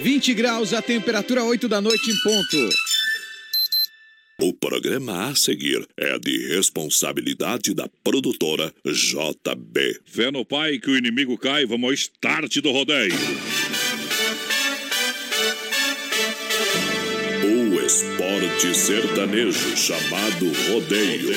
[0.00, 2.68] 20 graus, a temperatura 8 da noite em ponto.
[4.38, 10.00] O programa a seguir é de responsabilidade da produtora JB.
[10.04, 13.14] Fé no pai que o inimigo cai, vamos ao start do rodeio.
[17.42, 21.32] O esporte sertanejo chamado rodeio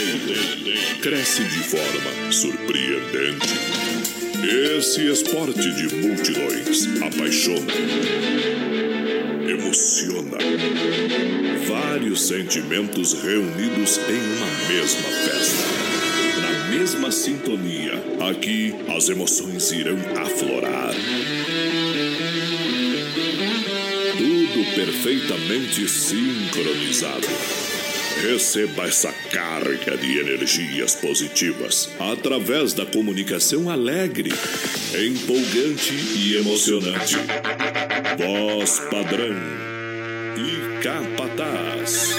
[1.02, 3.89] cresce de forma surpreendente.
[4.44, 7.74] Esse esporte de multidões apaixona,
[9.48, 10.38] emociona.
[11.68, 15.65] Vários sentimentos reunidos em uma mesma festa.
[16.42, 20.93] Na mesma sintonia, aqui as emoções irão aflorar.
[24.18, 27.68] Tudo perfeitamente sincronizado.
[28.21, 34.30] Receba essa carga de energias positivas através da comunicação alegre,
[34.94, 37.16] empolgante e emocionante.
[38.17, 39.36] Voz padrão
[40.36, 42.17] e capataz.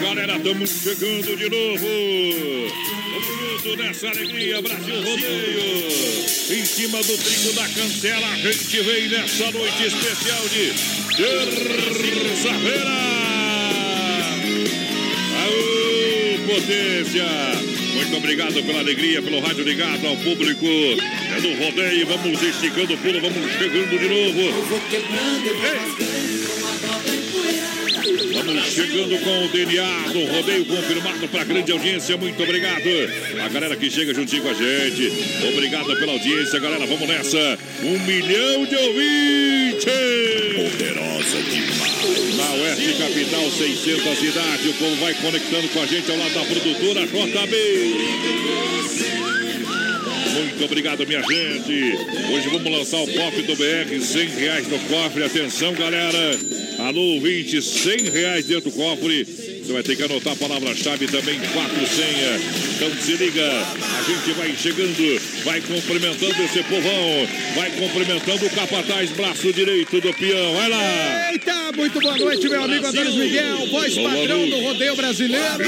[0.00, 2.57] Galera, estamos chegando de novo.
[3.58, 5.88] Junto nessa alegria, Brasil Rodeio.
[6.50, 10.72] Em cima do trinco da cancela, a gente vem nessa noite especial de
[11.16, 12.90] terça-feira.
[15.42, 17.26] Aô, potência!
[17.94, 20.64] Muito obrigado pela alegria, pelo rádio ligado ao público.
[20.64, 24.52] É do rodeio, vamos esticando o pulo, vamos chegando de novo.
[28.70, 32.16] Chegando com o DNA do rodeio confirmado para grande audiência.
[32.16, 32.88] Muito obrigado.
[33.44, 35.12] A galera que chega juntinho com a gente.
[35.52, 36.86] Obrigado pela audiência, galera.
[36.86, 37.58] Vamos nessa.
[37.82, 39.84] Um milhão de ouvintes.
[40.56, 42.36] Poderosa demais.
[42.36, 44.68] Na Oeste Capital, 600 cidade.
[44.68, 49.17] O povo vai conectando com a gente ao lado da produtora JB.
[50.38, 51.96] Muito obrigado, minha gente.
[52.32, 55.24] Hoje vamos lançar o pop do BR, 100 reais no cofre.
[55.24, 56.38] Atenção, galera.
[56.78, 59.57] Alô, ouvinte, 100 reais dentro do cofre.
[59.68, 62.40] Você vai ter que anotar a palavra-chave também, quatro senha.
[62.74, 69.10] Então se liga, a gente vai chegando, vai cumprimentando esse povão, vai cumprimentando o capataz,
[69.10, 70.54] braço direito do peão.
[70.54, 71.32] Vai lá!
[71.32, 75.58] Eita, muito boa noite, meu amigo Antônio Miguel, voz Boa padrão do rodeio brasileiro.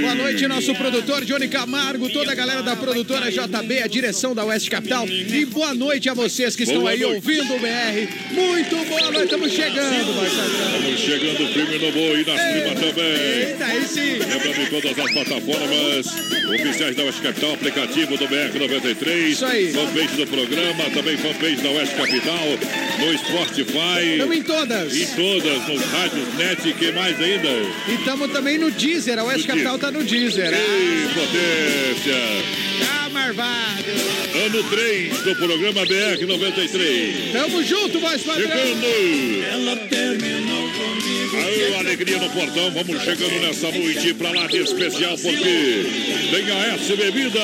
[0.00, 4.44] Boa noite, nosso produtor Johnny Camargo, toda a galera da produtora JB, a direção da
[4.46, 5.06] Oeste Capital.
[5.06, 7.14] E boa noite a vocês que estão Boa aí noite.
[7.14, 8.08] ouvindo o BR.
[8.32, 10.76] Muito boa noite, estamos chegando, padrão.
[10.76, 13.27] Estamos chegando firme no boi, nas primas também.
[13.28, 14.18] Eita, aí sim.
[14.18, 16.06] Lembrando em todas as plataformas
[16.54, 19.72] oficiais da Oeste Capital, aplicativo do BR93, Isso aí.
[19.72, 22.46] fanpage do programa, também fanpage da Oeste Capital,
[22.98, 24.96] no Spotify, Estamos em todas.
[24.96, 27.48] e todas, nos rádios net, que mais ainda?
[27.88, 30.52] E estamos também no Deezer, a Oeste No Capital tá no Deezer.
[30.52, 32.18] Ei, potência!
[32.90, 33.84] Ah, marvado.
[34.46, 37.32] Ano 3 do programa BR93.
[37.32, 38.48] Tamo junto, voz padrão.
[38.48, 39.44] Chegando!
[39.52, 41.36] Ela terminou comigo.
[41.36, 45.86] Aô, alegria no portão, vamos chegando nessa noite pra lá de especial, porque
[46.30, 47.42] tem a S Bebidas.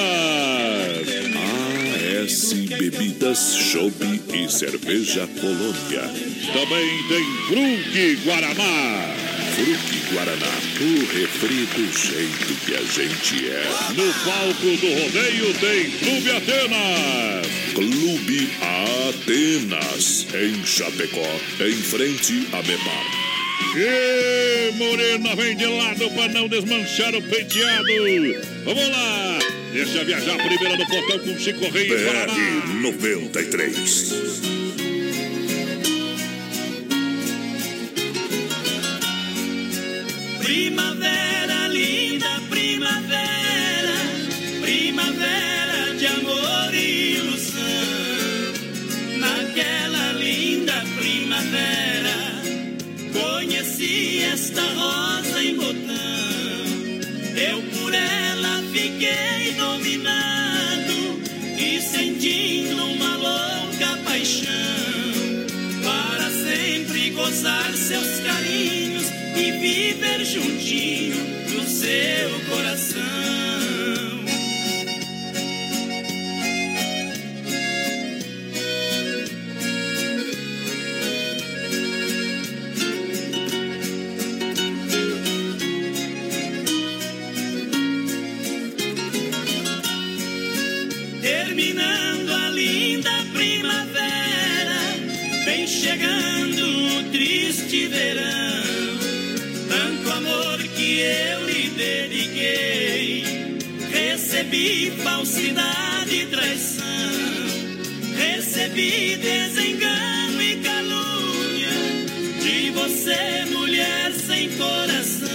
[2.23, 6.03] AS Bebidas, Chopp e Cerveja Colônia.
[6.53, 9.15] Também tem Fruque Guaraná.
[9.57, 13.65] Fruque Guaraná, o refri do jeito que a gente é.
[13.95, 17.47] No palco do rodeio tem Clube Atenas.
[17.75, 18.49] Clube
[19.09, 23.34] Atenas, em Chapecó, em frente a Mepar.
[23.77, 27.89] E Morena vem de lado para não desmanchar o penteado.
[28.65, 29.39] Vamos lá.
[29.73, 31.89] Deixa viajar primeiro no portão com Chico Reis.
[31.89, 34.64] BR 93.
[58.95, 61.21] Fiquei dominado
[61.59, 64.53] e sentindo uma louca paixão
[65.83, 71.17] para sempre gozar seus carinhos e viver juntinho
[71.51, 72.74] do seu coração.
[106.27, 106.85] Traição.
[108.17, 111.71] recebi desengano e calúnia
[112.43, 115.29] de você, mulher sem coração.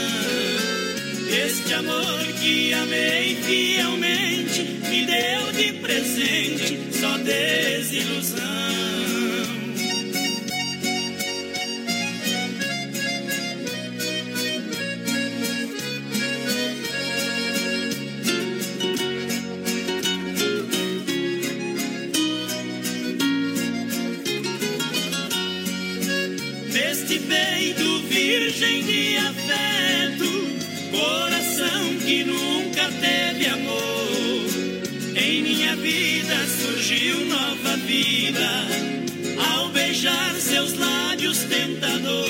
[1.45, 8.68] Este amor que amei fielmente me deu de presente só desilusão.
[40.59, 42.28] Seus lábios tentadores.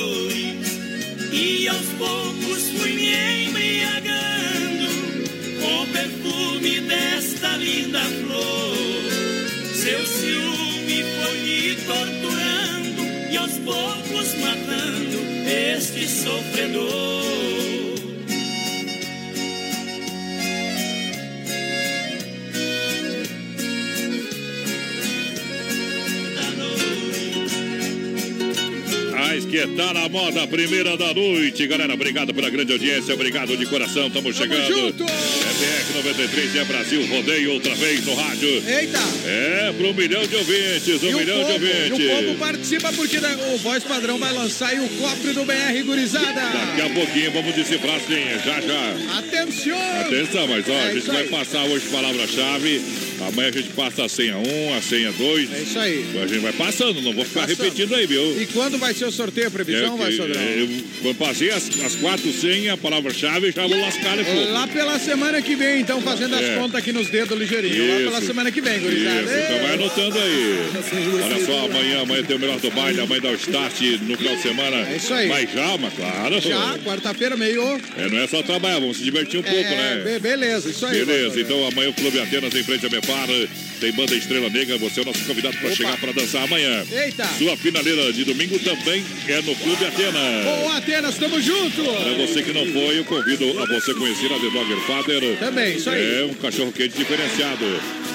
[29.59, 31.67] Mas que tá na moda, primeira da noite.
[31.67, 34.67] Galera, obrigado pela grande audiência, obrigado de coração, estamos chegando.
[34.67, 35.03] junto.
[35.05, 38.47] BR 93 é Brasil, rodeio outra vez no rádio.
[38.65, 38.99] Eita!
[39.25, 42.05] É, para um milhão de ouvintes, um E o, milhão de povo, e ouvintes.
[42.05, 45.83] o povo participa porque né, o Voz Padrão vai lançar aí o cofre do BR
[45.85, 46.33] Gurizada.
[46.41, 49.17] Daqui a pouquinho vamos decifrar senhas, já já.
[49.17, 50.01] Atenção!
[50.01, 51.27] Atenção, mas ó, É a gente vai aí.
[51.29, 52.81] passar hoje palavra-chave.
[53.27, 55.53] Amanhã a gente passa a senha 1, a senha 2.
[55.53, 56.05] É isso aí.
[56.21, 57.63] A gente vai passando, não vou ficar Passando.
[57.63, 58.41] repetindo aí, viu?
[58.41, 60.41] E quando vai ser o sorteio, a previsão, É vai, Sodrão?
[60.41, 60.67] é,
[61.03, 64.51] eu, passei as, as quatro senhas, a palavra-chave, já vou lascar e fogo.
[64.51, 66.55] Lá pela semana que vem, então, fazendo as É.
[66.55, 67.87] contas aqui nos dedos ligeirinho.
[67.89, 68.27] Lá pela Isso.
[68.27, 69.21] semana que vem, gurizada.
[69.21, 70.59] Isso, então vai anotando aí.
[71.23, 74.35] Olha só, amanhã, amanhã tem o melhor do baile, amanhã dá o start no final
[74.35, 74.77] de semana.
[74.89, 75.27] É isso aí.
[75.27, 76.39] Mas já, mas claro.
[76.41, 77.79] Já, quarta-feira, meio.
[77.97, 80.01] É, não é só trabalhar, vamos se divertir um pouco, né?
[80.05, 81.03] be- beleza, isso aí.
[81.05, 83.27] Beleza, então amanhã o Clube Atenas em frente a Mepar.
[83.79, 86.83] Tem banda Estrela Negra, você é o nosso convidado para chegar para dançar amanhã.
[86.91, 87.25] Eita!
[87.37, 90.45] Sua finaleira de domingo também é no Clube Atenas.
[90.45, 91.83] Ô, Atenas, tamo junto!
[91.83, 95.37] Para você que não foi, eu convido a você conhecer a The Dogger Father.
[95.37, 96.21] Também, isso aí.
[96.21, 97.65] É um cachorro quente diferenciado,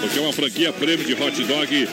[0.03, 1.89] porque é uma franquia prêmio de hot dog.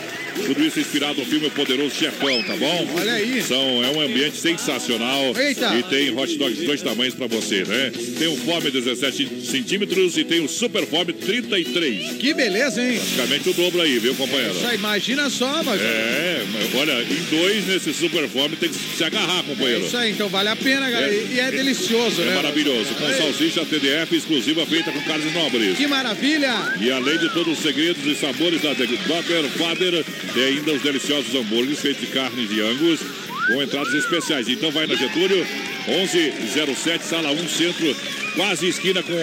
[0.45, 2.87] Tudo isso inspirado no filme O Poderoso Chefão, tá bom?
[2.97, 3.41] Olha aí.
[3.43, 5.33] São, é um ambiente sensacional.
[5.37, 5.75] Eita.
[5.77, 7.91] E tem hot dogs de dois tamanhos pra você, né?
[8.17, 12.13] Tem o Fome 17 centímetros e tem o Super Fome 33.
[12.17, 12.97] Que beleza, hein?
[12.99, 14.55] Praticamente o dobro aí, viu, companheiro?
[14.65, 15.81] Aí, imagina só, mas.
[15.81, 19.85] É, mas olha, em dois nesse Super Fome tem que se agarrar, É companheiro.
[19.85, 21.13] isso aí, então vale a pena, galera.
[21.13, 21.27] É.
[21.31, 22.35] E é delicioso, É né?
[22.35, 22.93] maravilhoso.
[22.95, 25.77] Com Ei, salsicha TDF exclusiva feita com carnes nobres.
[25.77, 26.53] Que maravilha!
[26.79, 28.71] E além de todos os segredos e sabores da
[29.57, 32.99] Father, tem ainda os deliciosos hambúrgueres feitos de carne de angus
[33.47, 34.47] com entradas especiais.
[34.47, 35.45] Então vai na Getúlio,
[35.87, 37.95] 1107, sala 1, centro,
[38.35, 39.13] quase esquina com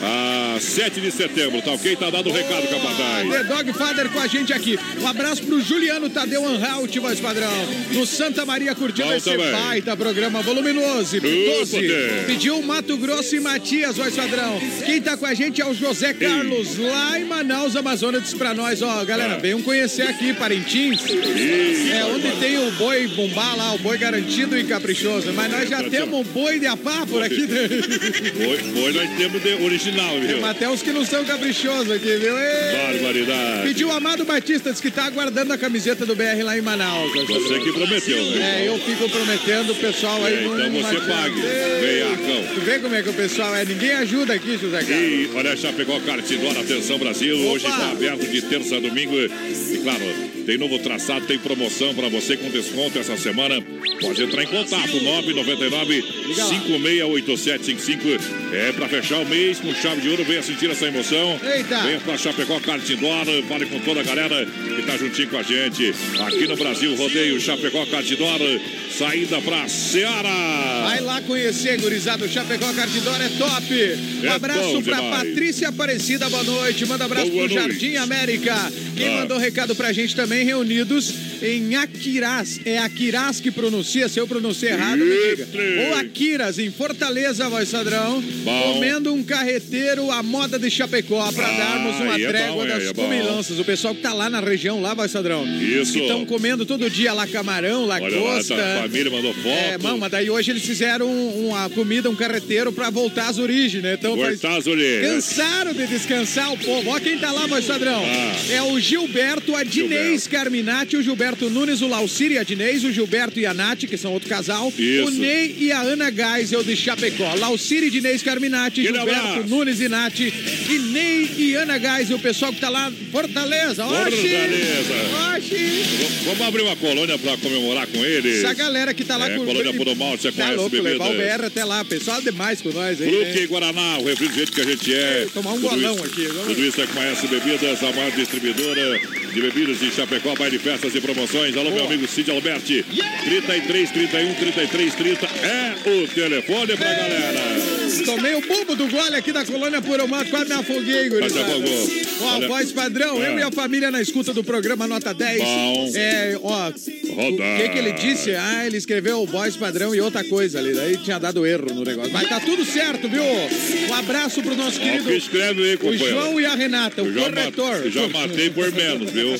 [0.00, 1.96] a 7 de setembro, tá ok?
[1.96, 3.28] Tá dado o recado, capataz.
[3.30, 4.78] The Dog Father com a gente aqui.
[5.00, 7.50] Um abraço pro Juliano Tadeu Anhalt, voz padrão.
[7.92, 9.50] No Santa Maria curtindo esse também.
[9.52, 11.16] baita programa voluminoso.
[11.18, 11.70] Ô, 12.
[11.72, 12.24] poder.
[12.26, 14.60] Pediu Mato Grosso e Matias, voz padrão.
[14.84, 18.22] Quem tá com a gente é o José Carlos, lá em Manaus, Amazonas.
[18.22, 19.38] Diz pra nós, ó, galera, Ah.
[19.38, 21.00] venham conhecer aqui, Parintins.
[21.08, 25.32] Ih, É onde tem o boi bumbá lá, o boi garantido e caprichoso.
[25.32, 27.42] Mas nós já É, temos um boi de apá por aqui.
[27.42, 30.40] Hoje, hoje nós temos de original, viu?
[30.40, 32.38] Mas até os que não são caprichosos aqui, viu?
[32.38, 32.92] Ei!
[32.92, 33.62] Barbaridade.
[33.62, 37.12] Pediu o Amado Batista, disse que tá aguardando a camiseta do BR lá em Manaus.
[37.12, 38.62] Você que prometeu, né?
[38.62, 40.34] É, eu fico prometendo o pessoal aí.
[40.34, 41.40] É, então não você pague.
[41.40, 42.54] Ei, Veiacão.
[42.54, 43.64] Tu vê como é que o pessoal é?
[43.64, 44.96] Ninguém ajuda aqui, José Carlos.
[44.96, 47.74] E olha, Chapecó Cartidora, atenção Brasil, hoje Opa!
[47.74, 49.16] está aberto de terça a domingo.
[49.16, 50.04] E claro,
[50.46, 53.62] tem novo traçado, tem promoção para você com desconto essa semana.
[54.00, 58.20] Pode entrar em contato, 999 568755.
[58.52, 61.38] É para fechar o mês com chave de ouro, venha sentir essa emoção.
[61.42, 61.80] Eita!
[61.82, 65.94] Venha para Chapecó Cartidora, fale com toda a galera que tá juntinho com a gente.
[66.26, 68.60] Aqui no Brasil, rodeio Chapecó Cartidora,
[68.96, 70.82] saída para Seara.
[70.84, 72.24] Vai lá conhecer, gurizada.
[72.24, 73.74] O Chapecó Cardidora é top.
[74.22, 75.16] Um É abraço pra demais.
[75.28, 76.84] Patrícia Aparecida, boa noite.
[76.86, 77.68] Manda um abraço Boa pro noite.
[77.80, 78.54] Jardim América.
[78.96, 79.20] Quem Ah.
[79.20, 81.12] mandou recado pra gente também, reunidos
[81.42, 82.60] em Aquiraz.
[82.64, 85.48] É Aquiraz que pronuncia, se eu pronunciei errado, me diga.
[85.88, 88.22] Ou Aquiraz, em Fortaleza, voz padrão.
[88.44, 89.61] Comendo um carreteiro
[90.10, 93.58] à moda de Chapecó para Ah, darmos uma é trégua bom, das é comilanças.
[93.58, 95.44] O pessoal que tá lá na região, lá, voz padrão.
[95.60, 95.92] Isso.
[95.92, 98.54] Que estão comendo todo dia lá camarão, Olha lá, lagosta.
[98.54, 99.48] essa família mandou foto.
[99.48, 103.38] É, mano, mas daí hoje eles fizeram um- uma comida, um carreteiro pra voltar às
[103.38, 103.94] origens, né?
[103.98, 105.10] Então Cortar as orelhas.
[105.12, 106.90] Cansaram de descansar o povo.
[106.90, 108.02] Ó quem tá lá, voz padrão.
[108.04, 108.52] Ah.
[108.52, 112.92] É o Gilberto, a Dinês Carminati, o Gilberto Nunes, o Laucírio e a Dinês, o
[112.92, 114.72] Gilberto e a Nath, que são outro casal.
[114.78, 115.06] Isso.
[115.08, 117.34] O Ney e a Ana Geisel de Chapecó.
[117.38, 119.42] Laucírio e Dinês Carminati, Gilberto abraço.
[119.52, 120.18] Nunes e Nath.
[120.18, 122.90] E Ney e Ana Geisel, o pessoal que tá lá.
[123.12, 123.84] Fortaleza.
[123.84, 124.16] Oxi!
[124.16, 125.36] Fortaleza.
[125.36, 125.82] Oxi!
[126.24, 128.42] Vamos abrir uma colônia pra comemorar com eles.
[128.42, 130.92] Essa galera que tá lá É, com Colônia Puro Malte, você Tá conhece louco, bebidas.
[130.92, 131.84] levar o BR até lá.
[131.84, 133.08] Pessoal demais com nós aí.
[133.10, 133.46] Fruque né?
[133.46, 135.26] Guaraná, o refri do jeito que a gente é.
[135.34, 136.46] Tomar um Tudo golão isso- aqui, vamos.
[136.46, 139.00] Tudo isso é conhece bebidas, a maior distribuidora
[139.34, 141.54] de bebidas de Chapecó, baile festas e promoções.
[141.56, 142.84] Alô, meu amigo Cid Alberti.
[143.24, 147.71] 33, 31, 33, 30 é o telefone pra galera.
[148.04, 151.44] Tomei o bumbo do gole aqui da colônia Poromato, quase me afoguei, gurizada.
[151.44, 151.88] Quase afogou.
[152.22, 153.28] Ó, Olha- voz padrão, É.
[153.32, 155.40] eu e a família na escuta do programa Nota 10.
[155.42, 155.90] Bom.
[155.94, 158.34] É, ó, o que que ele disse?
[158.34, 162.12] Ah, ele escreveu voz padrão e outra coisa ali, daí tinha dado erro no negócio.
[162.12, 163.22] Mas tá tudo certo, viu?
[163.22, 166.10] Um abraço pro nosso Ó, o querido que escreve aí, o companheiro.
[166.10, 167.76] João e a Renata, o Eu já, corretor.
[167.84, 169.34] eu já matei por menos, viu?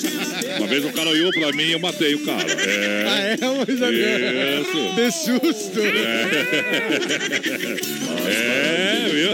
[0.59, 2.53] Uma vez um cara olhou pra mim e eu matei o cara.
[2.53, 3.05] É.
[3.09, 3.69] Ah, é, mas.
[3.93, 4.95] Isso.
[4.95, 5.81] De susto.
[8.29, 8.42] É,
[9.11, 9.31] viu?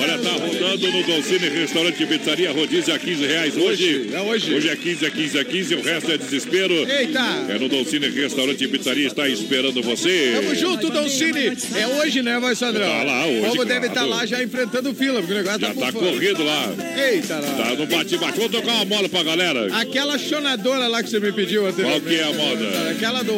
[0.00, 4.10] Olha, tá rodando no Dolcine Restaurante e Pizzaria Rodízio a 15 reais hoje.
[4.12, 4.54] É hoje.
[4.54, 6.74] Hoje é 15, é 15, é 15, o resto é desespero.
[6.74, 7.20] Eita.
[7.48, 10.32] É no Dolcine Restaurante e Pizzaria, está esperando você.
[10.36, 11.52] Tamo junto, Doncini.
[11.76, 12.86] É hoje, né, voz padrão?
[12.88, 13.92] Tá lá hoje, O povo deve claro.
[13.92, 16.72] estar lá já enfrentando fila, porque o negócio Já tá tá corrido lá.
[16.96, 17.52] Eita, lá.
[17.52, 18.38] Tá no bate-bate.
[18.38, 19.68] Vamos tocar uma mola pra galera.
[19.76, 22.02] Aquela chonadora lá que você me pediu anteriormente.
[22.02, 22.90] Qual que é a moda?
[22.90, 23.32] Aquela do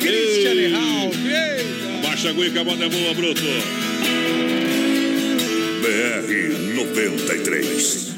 [0.00, 1.71] Christian Ralph.
[2.24, 3.42] A que a moda é boa, Bruto.
[5.82, 8.12] BR 93.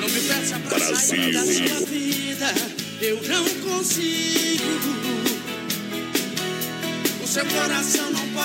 [0.00, 0.96] Não me peça pra Brasil.
[0.96, 2.54] sair da sua vida,
[3.02, 4.33] eu não consigo.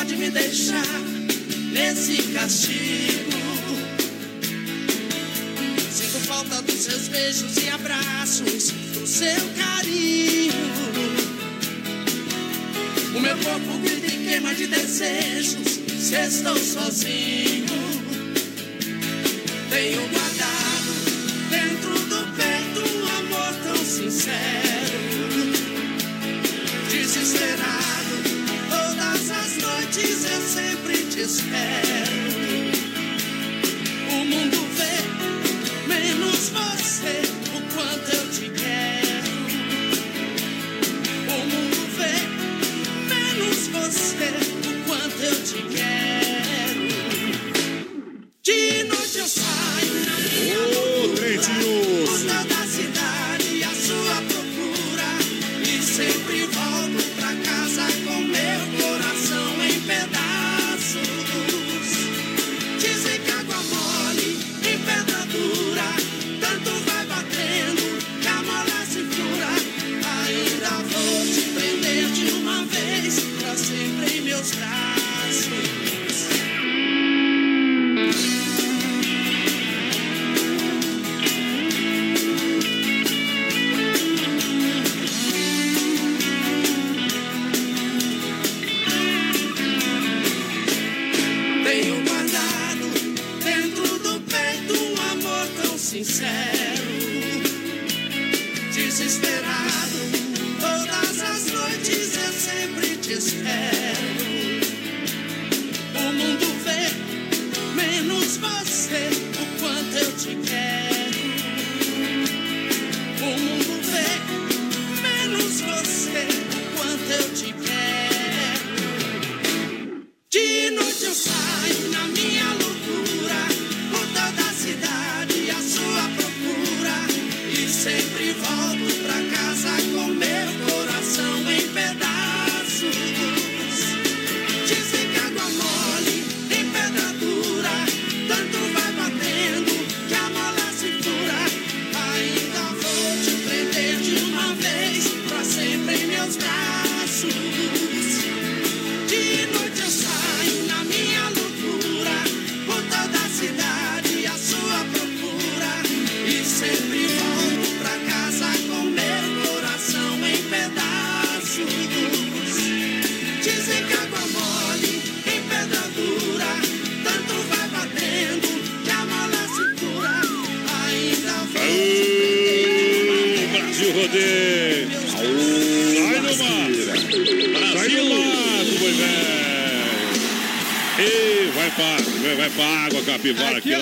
[0.09, 0.99] Pode me deixar
[1.71, 3.29] nesse castigo.
[5.91, 10.53] Sinto falta dos seus beijos e abraços, do seu carinho.
[13.15, 17.67] O meu corpo grita e queima de desejos, se estou sozinho.
[19.69, 20.91] Tenho guardado
[21.51, 24.99] dentro do peito um amor tão sincero.
[26.89, 27.78] Desesperado,
[29.89, 32.19] noites eu sempre te espero.
[34.11, 37.21] O mundo vê menos você,
[37.55, 39.31] o quanto eu te quero.
[41.27, 42.15] O mundo vê
[43.09, 44.29] menos você,
[44.67, 46.28] o quanto eu te quero.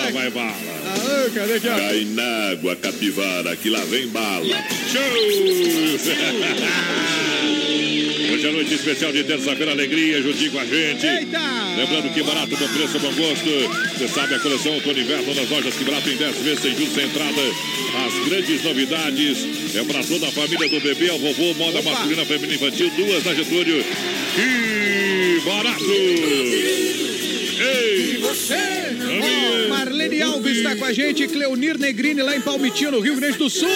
[0.08, 0.56] Lá vai bala.
[0.86, 1.76] Ah, cadê aqui, ó?
[1.76, 4.44] Cai na água, capivara, que lá vem bala.
[4.90, 5.02] Show!
[8.32, 11.06] Hoje é noite especial de terça-feira, alegria, juntinho com a gente.
[11.06, 11.40] Eita!
[11.76, 13.98] Lembrando que barato, bom preço, bom gosto.
[13.98, 16.74] Você sabe a coleção outono e inverno nas lojas que barato em 10 vezes sem
[16.74, 17.40] juros sem entrada.
[18.06, 19.38] As grandes novidades
[19.74, 21.90] é para toda a família do bebê ao vovô, moda Opa!
[21.90, 23.84] masculina, feminina e infantil, duas na Getúlio.
[24.34, 25.84] Que barato!
[27.60, 28.18] Ei!
[29.08, 33.38] Ó, Marlene Alves está com a gente, Cleonir Negrini lá em Palmitinho, no Rio Grande
[33.38, 33.68] do Sul.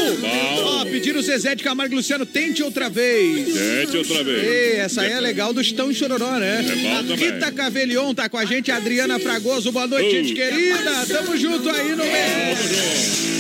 [0.65, 3.47] Ó, pediram o Zezé de Camargo e Luciano, tente outra vez.
[3.55, 4.43] Gente, outra vez.
[4.45, 6.65] Ei, essa aí é legal do Chitão e Chororó, né?
[6.69, 7.17] É bom a também.
[7.33, 10.11] Rita Cavelion tá com a gente, a Adriana Fragoso, boa noite, Uh.
[10.11, 11.07] gente querida.
[11.09, 13.32] Tamo junto aí no mês.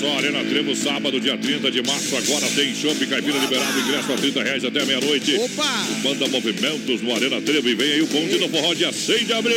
[0.00, 2.16] Só, Arena Trevo, sábado, dia 30 de março.
[2.16, 5.36] Agora tem chopp caipira liberado, ingresso a 30 reais até meia-noite.
[5.36, 5.86] Opa!
[6.02, 9.32] Manda movimentos no Arena Trevo e vem aí o bonde do forró dia 6 de
[9.34, 9.56] abril.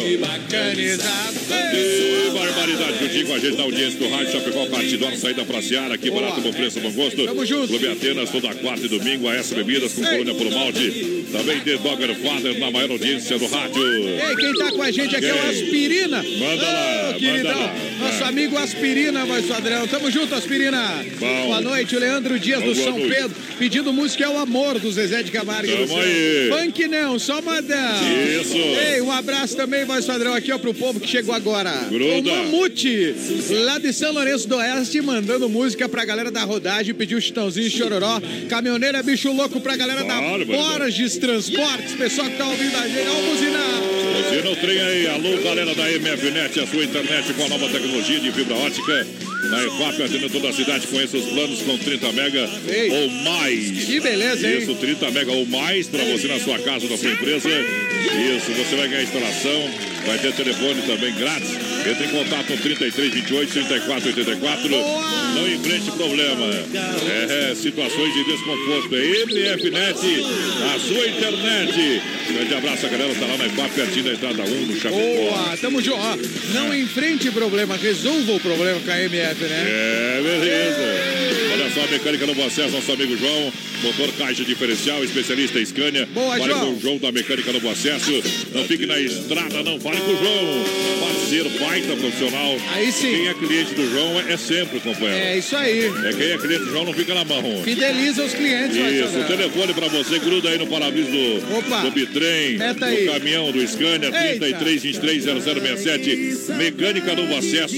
[0.00, 1.38] Que bacanizado.
[1.70, 5.96] Que barbaridade, juntinho com a gente na audiência do Rádio Chapecó, Partidor, saída pra Seara,
[5.96, 6.20] Boa.
[6.20, 7.24] barato, bom preço, bom gosto.
[7.24, 7.68] Tamo junto.
[7.68, 11.24] Clube Atenas, toda quarta e domingo, a S Bebidas com colônia por malte.
[11.30, 13.82] Também The Dogger Father na maior audiência do rádio.
[13.86, 15.48] Ei, quem tá com a gente aqui é o?
[15.48, 16.22] Aspirina.
[16.22, 17.52] Manda lá, queridão.
[17.52, 17.89] manda lá.
[18.00, 19.86] Nosso amigo Aspirina, voz padrão.
[19.86, 21.04] Tamo junto, Aspirina.
[21.18, 21.42] Bom.
[21.44, 23.14] Boa noite, o Leandro Dias do Boa São noite.
[23.14, 25.70] Pedro, pedindo música é o amor do Zezé de Camargo.
[25.70, 26.50] Tamo aí.
[26.50, 27.76] Funk não, só modão.
[28.40, 28.56] Isso.
[28.56, 31.70] Ei, um abraço também, voz padrão, aqui ó, pro povo que chegou agora.
[31.90, 32.30] Gruda.
[32.30, 33.14] O Mamute,
[33.50, 37.70] lá de São Lourenço do Oeste, mandando música pra galera da rodagem, pediu Chitãozinho e
[37.70, 38.18] Chororó.
[38.48, 40.46] Caminhoneira Bicho Louco pra galera da Bárbaro.
[40.46, 43.80] Borges Transportes, pessoal que tá ouvindo a gente, ó, o buzinar.
[44.30, 47.89] Você não trem aí, alô galera da MFNet, a sua internet com a nova tecnologia
[47.98, 49.06] de fibra ótica.
[49.50, 52.90] Na EFAP, atendendo toda a cidade, conheça os planos com 30 mega Ei.
[52.90, 53.84] ou mais.
[53.84, 54.58] Que beleza, hein?
[54.58, 57.48] Isso, 30 mega ou mais para você na sua casa, na sua empresa.
[57.48, 59.70] Isso, você vai ganhar instalação,
[60.06, 61.50] vai ter telefone também grátis.
[61.86, 64.68] Entre em contato no 33 28 34 84.
[64.68, 65.20] Boa!
[65.34, 66.46] Não enfrente problema.
[67.30, 68.94] É, situações de desconforto.
[68.94, 70.24] É MFNet,
[70.74, 72.02] a sua internet.
[72.28, 75.00] Grande abraço, a galera tá lá na EFAP, pertinho da entrada 1, no Chapecó.
[75.00, 76.00] Boa, tamo junto.
[76.54, 79.64] Não enfrente problema, resolva o problema com a MF, né?
[79.66, 81.19] É, beleza.
[81.74, 83.52] Só a mecânica no acesso, nosso amigo João.
[83.82, 86.06] Motor caixa diferencial, especialista em Scania.
[86.12, 86.66] Boa, fale João.
[86.66, 88.10] com o João da mecânica no acesso.
[88.52, 89.80] Não fique na estrada, não.
[89.80, 90.64] Fale com o João.
[91.00, 92.56] Parceiro, baita profissional.
[92.74, 93.10] Aí sim.
[93.10, 95.24] Quem é cliente do João é sempre, companheiro.
[95.24, 95.84] É isso aí.
[96.04, 97.62] É quem é cliente do João não fica na mão.
[97.64, 101.82] Fideliza os clientes, Isso, o telefone pra você, gruda aí no para-brisa do, Opa.
[101.82, 104.46] do Bitrem, do caminhão, do Scania, Eita.
[104.46, 107.76] 33 23 0067, Mecânica Novo Acesso.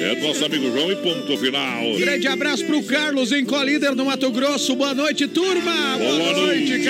[0.00, 1.96] É do nosso amigo João e ponto final.
[1.98, 4.74] Grande abraço pro Carlos em Colíder, no Mato Grosso.
[4.76, 5.96] Boa noite, turma.
[5.98, 6.88] Boa, Boa noite, noite.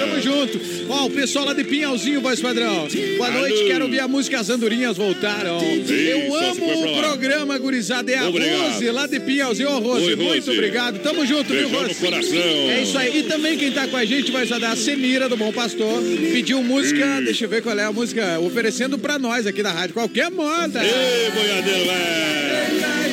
[0.00, 0.60] Tamo junto.
[0.88, 2.88] Ó, o pessoal lá de Pinhalzinho, voz padrão.
[3.16, 3.40] Boa Alô.
[3.40, 5.60] noite, quero ouvir a música As Andorinhas Voltaram.
[5.62, 8.10] Eu amo o programa, gurizada.
[8.10, 8.72] É a Obrigado.
[8.72, 9.70] Rose, lá de Pinhalzinho.
[9.70, 10.50] Ô, Rose, Oi, muito Rose.
[10.50, 10.98] obrigado.
[11.00, 12.00] Tamo junto, viu, Beijão no Rose?
[12.00, 12.36] coração.
[12.38, 13.18] É isso aí.
[13.20, 16.02] E também quem tá com a gente vai dar a Semira do Bom Pastor.
[16.32, 17.24] Pediu música, Ih.
[17.24, 19.94] deixa eu ver qual é a música, oferecendo pra nós aqui da rádio.
[19.94, 20.82] Qualquer moda.
[20.84, 22.31] Ei, boiadeiro, velho!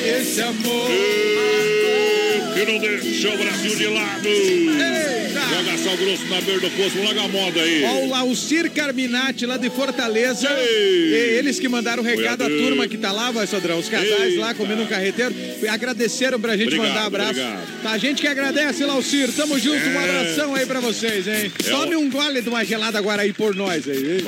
[0.04, 1.79] Esse amor.
[2.60, 4.28] Que não deixa o Brasil de lado!
[4.28, 5.40] Eita.
[5.40, 7.84] Joga sal grosso na beira do poço, larga a moda aí!
[7.84, 10.48] Ó, o Laucir Carminati, lá de Fortaleza.
[10.60, 11.08] Ei.
[11.10, 13.78] E Eles que mandaram o recado à turma que tá lá, vai, Sodrão.
[13.78, 14.54] Os casais lá Eita.
[14.54, 15.34] comendo um carreteiro.
[15.70, 17.30] Agradeceram pra gente Obrigado, mandar abraço.
[17.30, 17.82] obrigado.
[17.82, 19.32] Tá, a gente que agradece, Laucir.
[19.32, 19.76] Tamo junto.
[19.86, 20.04] Um É.
[20.04, 21.50] abração aí pra vocês, hein?
[21.64, 24.22] É Tome o- um gole de uma gelada Agora por nós aí.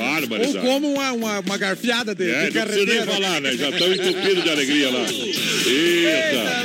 [0.47, 3.11] Ou como uma, uma, uma garfiada de, É, de não precisa nem carreteiro.
[3.11, 3.51] falar, né?
[3.55, 5.01] Já estão entupidos de alegria lá.
[5.01, 6.63] Eita, Eita!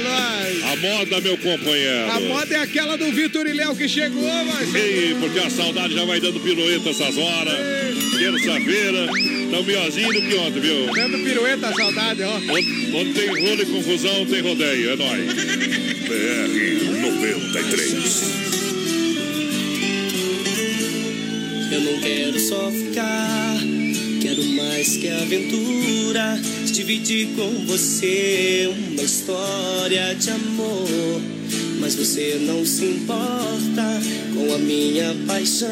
[0.79, 2.09] A moda, meu companheiro!
[2.09, 4.73] A moda é aquela do Vitor e Léo que chegou, mas.
[4.73, 7.55] Ei, porque a saudade já vai dando pirueta essas horas.
[8.17, 9.09] Terça-feira,
[9.51, 10.87] tão melhorzinho do que ontem, viu?
[10.95, 12.37] Dando pirueta, saudade, ó.
[12.37, 15.35] Onde, onde tem rolo e confusão, tem rodeio, é nóis.
[16.07, 18.23] BR 93.
[21.73, 23.57] Eu não quero só ficar,
[24.29, 26.38] quero mais que aventura.
[26.67, 31.23] Dividir com você uma história de amor.
[31.81, 34.01] Mas você não se importa
[34.35, 35.69] com a minha paixão.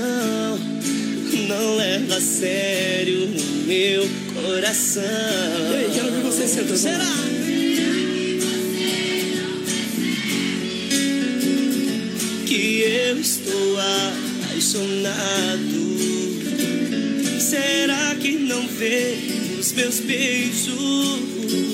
[1.48, 5.02] Não leva a sério o meu coração.
[5.02, 6.78] E aí, quero ver você sentando.
[6.78, 7.04] Será?
[12.46, 13.76] que eu estou
[14.44, 15.85] apaixonado.
[17.48, 19.16] Será que não vê
[19.56, 21.20] os meus beijos?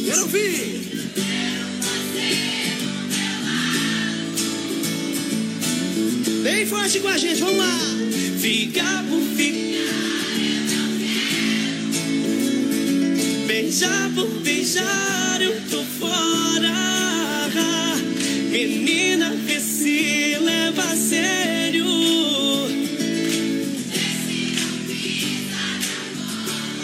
[0.05, 0.83] Quero ouvir!
[6.43, 7.79] Bem forte com a gente, vamos lá!
[8.39, 10.37] Fica por ficar.
[10.37, 10.89] eu não
[13.31, 13.47] quero.
[13.47, 16.12] Beijar por beijar, eu tô fora.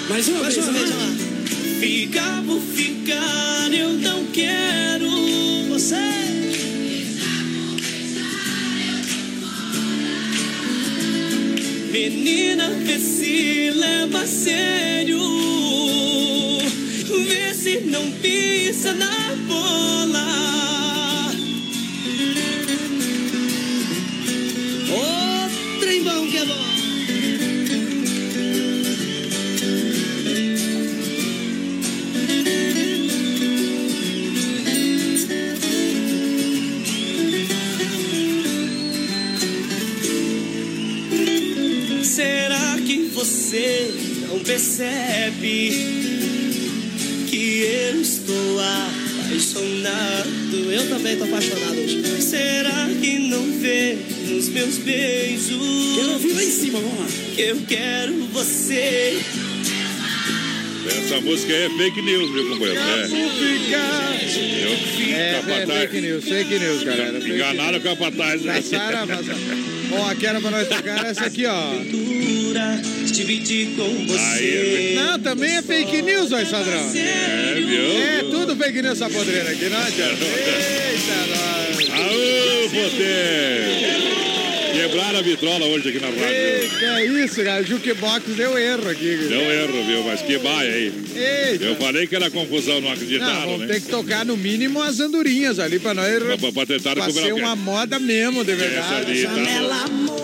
[0.09, 1.14] Mais uma, Mais uma vez, lá.
[1.81, 5.07] Ficar por ficar, eu não quero
[5.68, 5.97] você.
[11.92, 15.21] Menina, vê se leva a sério.
[17.27, 20.18] Vê se não pisa na bola.
[44.38, 45.70] Não percebe
[47.29, 50.29] que eu estou apaixonado?
[50.72, 52.22] Eu também tô apaixonado hoje.
[52.22, 53.98] Será que não vê
[54.29, 55.59] nos meus beijos?
[55.96, 57.07] Quero ouvir lá em cima, vamos lá.
[57.35, 59.18] Que eu quero você.
[60.87, 62.81] Essa música é fake news, meu companheiro.
[62.81, 63.05] É.
[63.05, 64.79] Eu,
[65.14, 65.81] É, é capataz.
[65.90, 67.20] fake news, fake news, galera.
[67.20, 68.42] Fake Enganaram o capataz.
[68.42, 68.55] né?
[68.55, 69.38] Passaram, passaram.
[69.90, 71.72] Ó, aqui era pra nós tocar essa aqui, ó.
[73.19, 74.93] Dividir com Aí, você.
[74.95, 76.93] Não, também é fake news, ó, Sadrão.
[76.95, 78.01] É, viu?
[78.01, 80.23] É, tudo fake news essa podreira aqui, não adianta.
[80.25, 81.91] Eita, nós.
[81.99, 84.19] Aô, poder!
[84.73, 86.25] Quebraram a vitrola hoje aqui na rádio.
[86.25, 87.65] É isso, cara?
[87.65, 89.17] Jukebox deu erro aqui.
[89.29, 90.05] Deu erro, viu?
[90.05, 90.93] Mas que baia aí.
[91.17, 91.65] Eita.
[91.65, 93.67] Eu falei que era confusão, não Não, acreditaram, vamos né?
[93.67, 96.23] ter que tocar no mínimo as andorinhas ali pra nós.
[96.39, 99.11] Pra, pra, tentar Pra ser uma moda mesmo, de Essa verdade.
[99.11, 99.35] ali, tá?
[99.35, 100.18] Janela amor.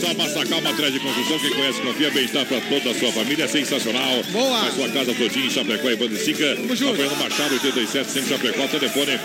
[0.00, 3.48] Só, Massacal Matriz de Construção, quem conhece, confia, bem-estar para toda a sua família, é
[3.48, 4.22] sensacional.
[4.30, 4.66] Boa.
[4.68, 6.56] A sua casa todinha em Chapecó e Bandicica.
[6.56, 9.18] Fernando Machado, 87, sempre Chapecó, telefone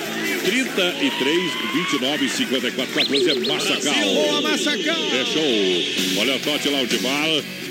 [0.45, 3.93] 33 29 54 14, é Massacal.
[4.03, 5.03] Boa, Massacal.
[5.13, 6.21] É show.
[6.21, 7.27] Olha, Tote Lounge Bar,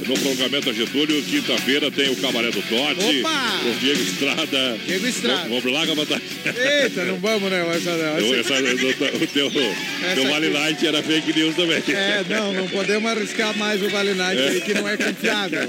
[0.06, 3.20] no prolongamento a Getúlio, quinta-feira tem o Cabaré do Tote.
[3.20, 3.60] Opa!
[3.66, 4.78] O Diego Estrada.
[4.86, 5.48] Diego Estrada.
[5.48, 6.20] Vamos lá, Gabatá.
[6.44, 8.18] Eita, não vamos, né, Sadrão?
[8.18, 10.48] Eu- essa- o teu, teu Vale.
[10.50, 11.82] Night era fake news também.
[11.88, 15.68] É, não, não podemos arriscar mais o Vale Night aí, que não é confiável.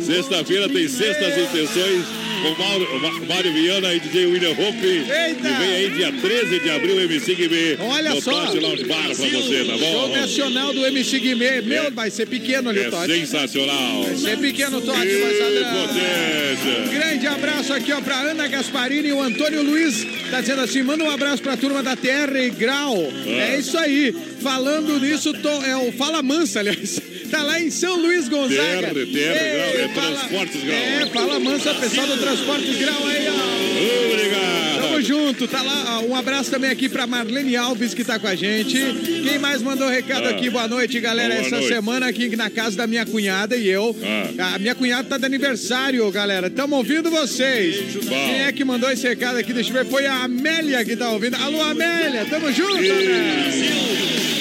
[0.00, 2.04] Sexta-feira tem Sextas Intenções
[2.44, 4.86] com Mauro, Ma- Mário Viana e DJ William Hope.
[4.86, 5.48] Eita!
[5.48, 7.76] E vem aí dia 13 de abril, MC Guimê.
[7.80, 8.46] Olha no só.
[8.46, 10.16] Tote Lounge Bar pra você, tá Show bom?
[10.16, 11.60] nacional do MC Guimê.
[11.62, 13.12] Meu, vai ser pequeno ali o É Tote.
[13.12, 14.02] sensacional.
[14.04, 15.86] Vai ser pequeno o Tote, Sadrão.
[15.86, 16.98] potência.
[16.98, 20.06] Grande abraço aqui, ó, pra Ana Gasparini e o Antônio Luiz.
[20.30, 22.96] Tá dizendo assim: manda um abraço pra turma da Terra e Grau.
[23.26, 24.14] É isso aí.
[24.42, 27.00] Falando nisso, tô- é o Fala Mansa, aliás.
[27.30, 28.92] Tá lá em São Luís Gonzaga.
[28.94, 30.76] Terra e Grau, é Fala- Transportes Grau.
[30.76, 34.12] É, Fala Mansa, pessoal do Transportes Grau aí, ó.
[34.14, 34.82] Obrigado.
[34.82, 35.98] Tamo junto, tá lá.
[36.00, 38.78] ó, Um abraço também aqui pra Marlene Alves, que tá com a gente.
[39.26, 40.30] Quem mais mandou recado Ah.
[40.30, 40.48] aqui?
[40.50, 41.34] Boa noite, galera.
[41.34, 41.68] Boa Essa noite.
[41.68, 43.96] semana aqui na casa da minha cunhada e eu.
[44.38, 44.54] Ah.
[44.54, 46.48] A minha cunhada tá de aniversário, galera.
[46.50, 47.76] Tamo ouvindo vocês.
[48.04, 48.08] Bom.
[48.10, 49.52] Quem é que mandou esse recado aqui?
[49.52, 49.86] Deixa eu ver.
[49.90, 51.34] Foi a Amélia que tá ouvindo.
[51.36, 52.26] Alô, Amélia.
[52.30, 54.33] Tamo junto, Amélia.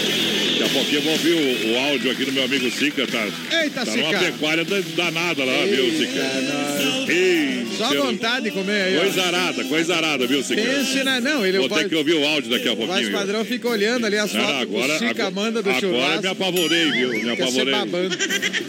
[0.63, 3.05] Daqui a pouquinho eu vou ouvir o, o áudio aqui do meu amigo Sica.
[3.05, 3.25] Tá,
[3.61, 4.19] Eita, tá numa Sica.
[4.19, 6.23] pecuária da- danada lá, viu, Eita, Sica?
[6.23, 7.09] nós.
[7.09, 9.01] Ei, Só vontade de comer aí, ó.
[9.01, 10.61] Coisa arada, coisa arada, viu, Sica?
[10.61, 11.19] Pense na...
[11.19, 11.89] Não, ele Vou ter vai...
[11.89, 13.09] que ouvir o áudio daqui a O pouquinho.
[13.09, 13.17] viu?
[13.17, 16.21] padrão fica olhando ali as fotos agora, o Sica agora, manda do agora churrasco.
[16.21, 17.09] me apavorei, viu?
[17.09, 17.73] Me apavorei.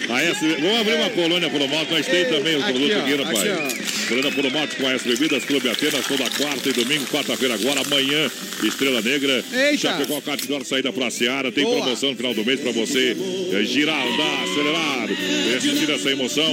[0.08, 0.46] A S...
[0.60, 3.74] Vamos abrir uma colônia por moto, nós tem também o produto aqui, rapaz.
[4.08, 8.30] Colônia por moto com S Bebidas, Clube Atenas, toda quarta e domingo, quarta-feira agora, amanhã,
[8.62, 9.44] Estrela Negra.
[9.52, 9.76] Eita.
[9.78, 11.50] Chapecó Catidor, saída pra Seara.
[11.52, 11.83] Tem Boa.
[11.84, 13.16] Promoção no final do mês pra você
[13.52, 14.94] eh, girar, andar, acelerar.
[15.56, 16.44] Assistir essa emoção.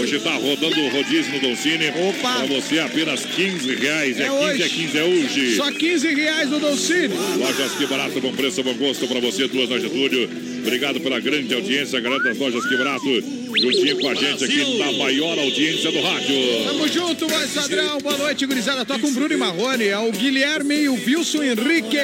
[0.00, 1.88] Hoje tá rodando o rodízio no Dolcine.
[1.88, 2.34] Opa.
[2.34, 4.20] Pra você apenas 15 reais.
[4.20, 4.62] É, É 15, hoje.
[4.62, 5.56] é 15, é hoje.
[5.56, 7.14] Só 15 reais no Dolcine.
[7.38, 10.28] Lojas Que Barato, bom preço, bom gosto pra você, duas na Getúlio.
[10.64, 14.92] Obrigado pela grande audiência, galera das Lojas Que Barato, juntinho com a gente aqui na
[14.92, 16.34] maior audiência do rádio.
[16.64, 17.98] Tamo junto, voz padrão.
[18.00, 18.82] Boa noite, gurizada.
[18.82, 19.86] Toca um Bruno e Marrone.
[19.88, 21.98] É o Guilherme e o Wilson Henrique.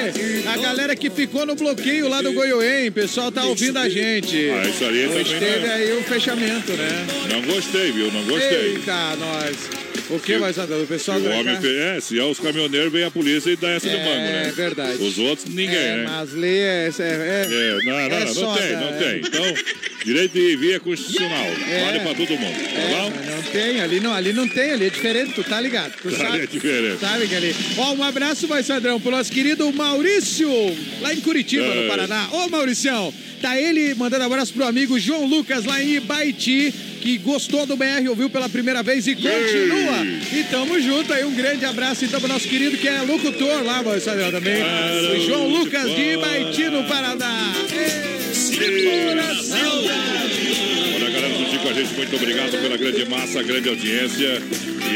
[0.47, 2.89] A galera que ficou no bloqueio lá do Goiôem.
[2.89, 4.51] O pessoal tá ouvindo a gente.
[4.51, 7.07] Ah, isso aí Hoje também teve não, aí o fechamento, né?
[7.31, 8.11] não gostei, viu?
[8.11, 8.75] Não gostei.
[8.75, 9.90] Eita, nós.
[10.11, 10.81] O que, voz padrão?
[10.83, 13.69] O pessoal O homem fez, é, se é os caminhoneiros, vem a polícia e dá
[13.69, 14.53] essa de É, mango, né?
[14.55, 15.01] verdade.
[15.03, 16.05] Os outros, ninguém, É, né?
[16.07, 18.97] mas lê é, é, É, não, não, é não, não tem, não é.
[18.97, 19.19] tem.
[19.19, 19.53] Então,
[20.03, 21.45] Direito de via constitucional.
[21.69, 21.85] É.
[21.85, 23.13] Vale pra todo mundo, tá É, bom?
[23.35, 25.93] não tem, ali não, ali não tem, ali é diferente, tu tá ligado.
[26.01, 26.99] Tu Ali sabe, é diferente.
[26.99, 27.55] sabe que ali.
[27.77, 30.49] Ó, um abraço, vai, Sandrão, pro nosso querido Maurício,
[31.01, 31.81] lá em Curitiba, É.
[31.83, 32.29] no Paraná.
[32.33, 37.65] Ô, Mauricião, tá ele mandando abraço pro amigo João Lucas, lá em Ibaiti, que gostou
[37.65, 40.05] do BR, ouviu pela primeira vez e continua.
[40.31, 43.81] E tamo junto aí, um grande abraço então pro nosso querido que é locutor lá,
[43.99, 44.61] Sandrão, também.
[44.63, 46.11] O João Lucas de.
[46.11, 47.53] Ibaiti, no Paraná.
[50.95, 54.41] Olha, galera do Chico, a gente, muito obrigado pela grande massa, grande audiência.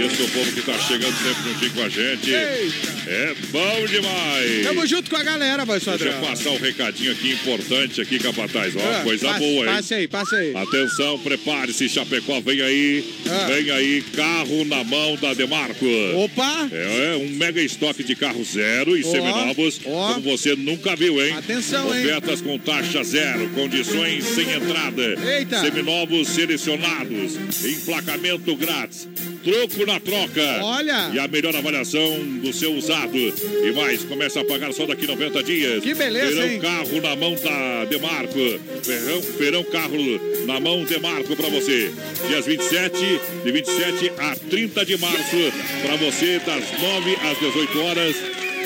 [0.02, 2.34] É o povo que tá chegando sempre juntinho com a gente.
[2.34, 4.64] É bom demais.
[4.64, 8.76] Tamo junto com a galera, vai, Deixa eu passar um recadinho aqui importante aqui, Capataz.
[8.76, 9.74] Ó, Ah, coisa passe- boa, hein?
[9.76, 10.56] Passe aí, passe aí.
[10.56, 13.04] Atenção, prepare-se, Chapecó, vem aí.
[13.30, 13.46] Ah.
[13.48, 15.86] Vem aí, carro na mão da Demarco.
[16.16, 16.70] Opa!
[16.72, 20.14] É, é um mega estoque de carro zero e Ó, seminovos, ó.
[20.16, 21.34] como você nunca viu, hein?
[21.34, 22.06] Atenção, hein?
[22.06, 25.16] Ofertas com taxa zero, condições sem entrada.
[25.38, 25.62] Eita.
[25.62, 29.08] Seminovos selecionados, emplacamento grátis,
[29.46, 30.60] troco na troca.
[30.64, 31.12] Olha.
[31.14, 33.16] E a melhor avaliação do seu usado.
[33.16, 35.84] E mais, começa a pagar só daqui 90 dias.
[35.84, 36.60] Que beleza, Verão hein?
[36.60, 38.40] carro na mão da Demarco.
[38.84, 41.92] Verão, verão carro na mão Demarco pra você.
[42.28, 42.98] Dias 27,
[43.44, 45.38] de 27 a 30 de março,
[45.84, 48.16] pra você, das 9 às 18 horas,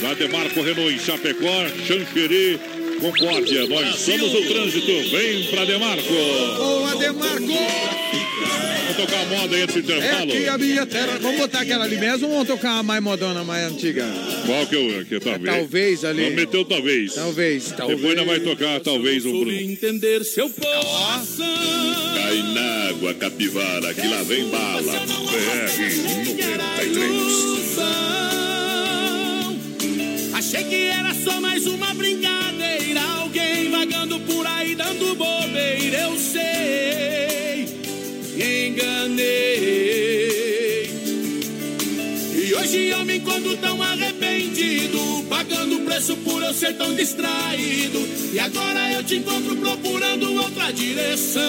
[0.02, 2.58] na Demarco Renault em Chapecó, Xanxerê,
[3.02, 3.68] Concórdia.
[3.68, 5.10] Nós somos o trânsito.
[5.10, 6.13] Vem pra Demarco.
[6.58, 8.29] Boa, Demarco!
[8.39, 10.32] Vamos tocar a moda aí antes do É intervalo.
[10.34, 11.19] aqui a minha terra.
[11.21, 14.06] Vamos botar aquela ali mesmo ou vamos tocar uma mais modona, mais antiga?
[14.45, 15.56] Qual que eu, que talvez?
[15.56, 16.21] Talvez ali.
[16.23, 17.13] Vamos meter o talvez.
[17.13, 17.99] Talvez, talvez.
[17.99, 19.52] Depois ainda vai tocar talvez um Bruno.
[19.52, 21.45] entender seu coração.
[22.15, 24.82] Cai na água, capivara, que lá vem bala.
[24.82, 25.69] BR
[26.25, 27.80] 93.
[30.34, 33.02] Achei que era só mais uma brincadeira.
[33.21, 35.97] Alguém vagando por aí dando bobeira.
[36.04, 36.41] Eu sei,
[38.80, 40.39] enganei.
[42.34, 45.26] E hoje eu me encontro tão arrependido.
[45.30, 48.00] Pagando preço por eu ser tão distraído.
[48.34, 51.42] E agora eu te encontro procurando outra direção.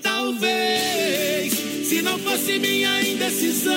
[0.00, 1.52] Talvez,
[1.88, 3.74] se não fosse minha indecisão,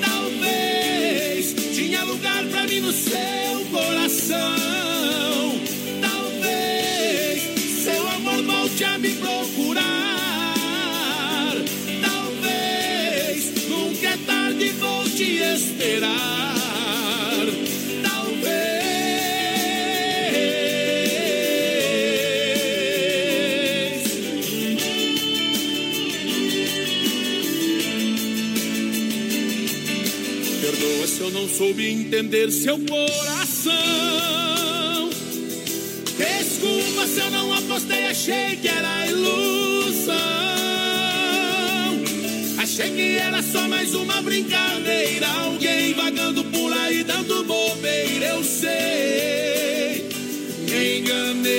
[0.00, 5.05] talvez tinha lugar pra mim no seu coração.
[31.56, 33.72] Soube entender seu coração.
[36.18, 40.14] Desculpa se eu não apostei, achei que era ilusão.
[42.58, 45.26] Achei que era só mais uma brincadeira.
[45.28, 48.26] Alguém vagando por aí dando bobeira.
[48.26, 50.10] Eu sei,
[50.68, 51.56] me enganei.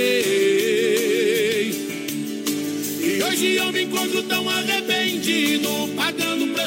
[3.02, 6.17] E hoje eu me encontro tão arrependido, pagando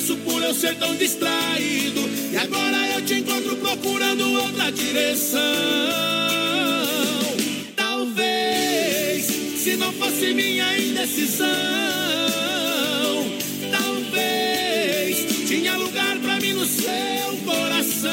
[0.00, 2.00] preço por eu ser tão distraído.
[2.32, 5.40] E agora eu te encontro procurando outra direção.
[7.76, 11.48] Talvez, se não fosse minha indecisão,
[13.70, 18.10] talvez tinha lugar pra mim no seu coração.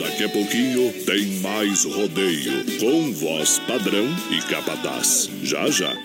[0.00, 5.30] Daqui a pouquinho tem mais rodeio com voz padrão e capataz.
[5.42, 5.96] Já já.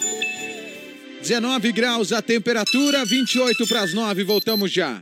[1.23, 5.01] 19 graus a temperatura, 28 para as 9, voltamos já.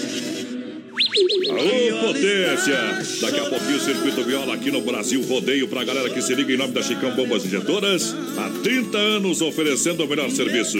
[1.11, 2.77] Alô, potência!
[3.19, 6.53] Daqui a pouquinho o Circuito Viola aqui no Brasil Rodeio pra galera que se liga
[6.53, 8.15] em nome da Chicão Bombas Injetoras.
[8.37, 10.77] Há 30 anos oferecendo o melhor serviço.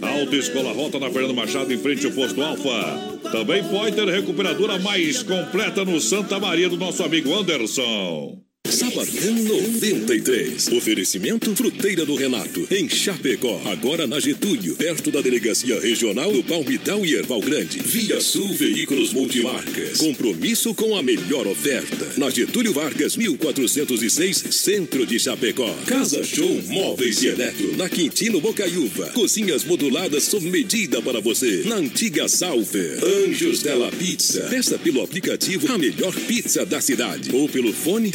[0.00, 3.18] Alta Escola Rota na Fernando Machado em frente ao posto Alfa.
[3.32, 8.51] Também pode ter recuperadora mais completa no Santa Maria do nosso amigo Anderson.
[8.72, 10.68] Sabadão 93.
[10.68, 13.60] Oferecimento Fruteira do Renato, em Chapecó.
[13.66, 17.80] Agora na Getúlio, perto da Delegacia Regional do Palmital e Erval Grande.
[17.80, 19.98] Via Sul Veículos Multimarcas.
[19.98, 22.14] Compromisso com a melhor oferta.
[22.16, 25.70] Na Getúlio Vargas, 1406, Centro de Chapecó.
[25.84, 27.76] Casa Show Móveis e Eletro.
[27.76, 29.10] Na Quintino Bocaiúva.
[29.10, 31.62] Cozinhas moduladas sob medida para você.
[31.66, 32.98] Na antiga Salfer.
[33.04, 34.48] Anjos Della Pizza.
[34.48, 37.30] Peça pelo aplicativo a melhor pizza da cidade.
[37.34, 38.10] Ou pelo fone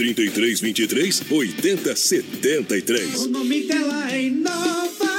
[0.56, 3.26] 3323 8073.
[3.26, 5.17] O nome dela é Inova.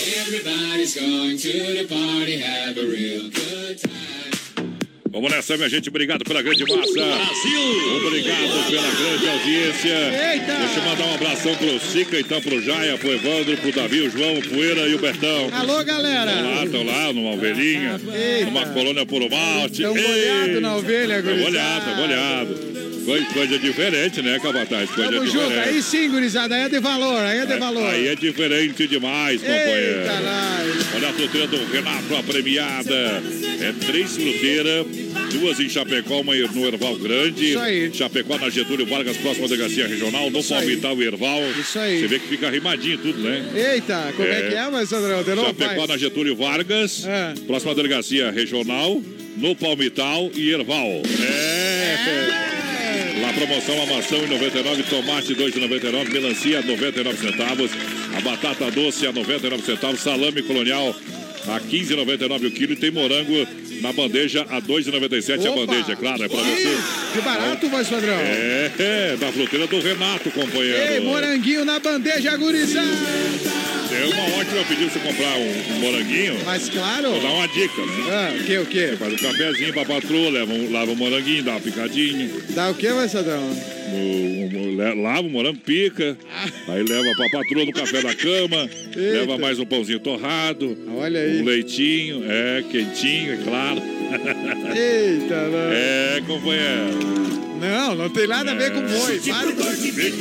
[0.00, 4.24] Everybody's going to the party, have a real good time.
[5.14, 5.88] Vamos nessa, minha gente.
[5.88, 6.92] Obrigado pela grande massa.
[6.92, 7.96] Brasil!
[8.04, 10.32] Obrigado pela grande audiência.
[10.32, 10.54] Eita!
[10.58, 14.10] Deixa eu mandar um abração pro Sica, então pro Jaia, pro Evandro, pro Davi, o
[14.10, 15.50] João, o Poeira e o Bertão.
[15.52, 16.32] Alô, galera.
[16.32, 18.46] Estão lá, estão lá, numa ovelhinha, Eita.
[18.46, 19.82] numa colônia por malte.
[19.84, 21.50] Estão molhados na ovelha, gurizada.
[21.50, 22.73] molhado, molhado.
[23.04, 24.90] Coisa, coisa diferente, né, Capataz?
[24.90, 25.48] Coisa Tamo junto.
[25.48, 25.68] diferente.
[25.68, 26.54] Aí sim, gurizada.
[26.54, 27.20] Aí é de valor.
[27.20, 27.90] Aí é de valor.
[27.90, 30.00] Aí é diferente demais, companheiro.
[30.00, 30.94] Eita.
[30.96, 33.22] Olha a fruteira do Renato, a premiada.
[33.60, 34.86] É três fruteiras,
[35.32, 37.50] duas em Chapecó, uma no Erval Grande.
[37.50, 37.90] Isso aí.
[37.94, 40.42] Chapecó na Getúlio Vargas, próxima delegacia regional, no.
[40.44, 41.42] Palmital e Erval.
[41.60, 42.00] Isso aí.
[42.00, 43.44] Você vê que fica rimadinho tudo, né?
[43.54, 44.48] Eita, como é, É.
[44.48, 45.22] que é, mas Sandrão?
[45.22, 45.86] De novo, Chapecó pai.
[45.88, 47.34] na Getúlio Vargas, É.
[47.46, 49.00] próxima delegacia regional,
[49.36, 51.02] no Palmital e Erval.
[51.22, 52.53] É.
[53.24, 57.70] Lá promoção a maçã em 99, tomate 2,99, melancia 99 centavos,
[58.14, 60.94] a batata doce a 99 centavos, salame colonial
[61.48, 63.48] a 15,99 o quilo e tem morango
[63.80, 66.76] na bandeja a 2,97 a bandeja, é claro, é pra você.
[67.14, 68.18] Que barato, voz padrão.
[68.18, 70.92] É, é, da fruteira do Renato, companheiro.
[70.92, 73.63] Ei, moranguinho na bandeja, gurizada.
[73.94, 76.36] É uma ótima pedida você comprar um, um moranguinho.
[76.44, 77.10] Mas claro.
[77.10, 77.92] Vou dar uma dica, né?
[78.10, 78.96] Ah, o que, o que?
[78.96, 82.28] Faz um cafezinho pra patroa, leva um, lava um moranguinho, dá uma picadinha.
[82.50, 83.08] Dá o que, vai?
[85.02, 86.16] Lava o morango, pica.
[86.68, 88.68] Aí leva pra patroa no café da cama.
[88.94, 90.76] Leva mais um pãozinho torrado.
[90.96, 91.40] Olha aí.
[91.40, 93.82] Um leitinho, é, quentinho, é claro.
[94.74, 95.72] Eita, não.
[95.72, 97.34] É, companheiro.
[97.60, 99.20] Não, não tem nada a ver com boi.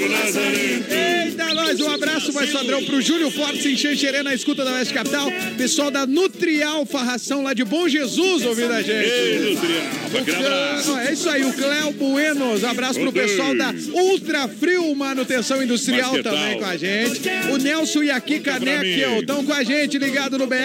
[0.08, 0.94] Lazarento.
[0.94, 4.94] Eita, nós, um abraço mais padrão pro Júlio Fortes em Xanxerê, na escuta da Oeste
[4.94, 5.30] Capital.
[5.58, 9.10] Pessoal da Nutrialfa Ração lá de Bom Jesus ouvindo a gente.
[9.10, 9.58] Ei,
[10.14, 10.98] Nutrial, abraço.
[11.00, 12.64] É isso aí, o Cléo Buenos.
[12.64, 17.22] Abraço pro pessoal da Ultra Frio Manutenção Industrial também com a gente.
[17.52, 20.56] O Nelson e a Kika Neckel estão com a gente, ligado no BR.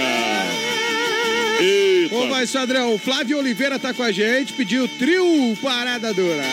[1.61, 2.15] Eita.
[2.15, 6.43] Ô, voz padrão, o Flávio Oliveira tá com a gente, pediu trio Parada Dura.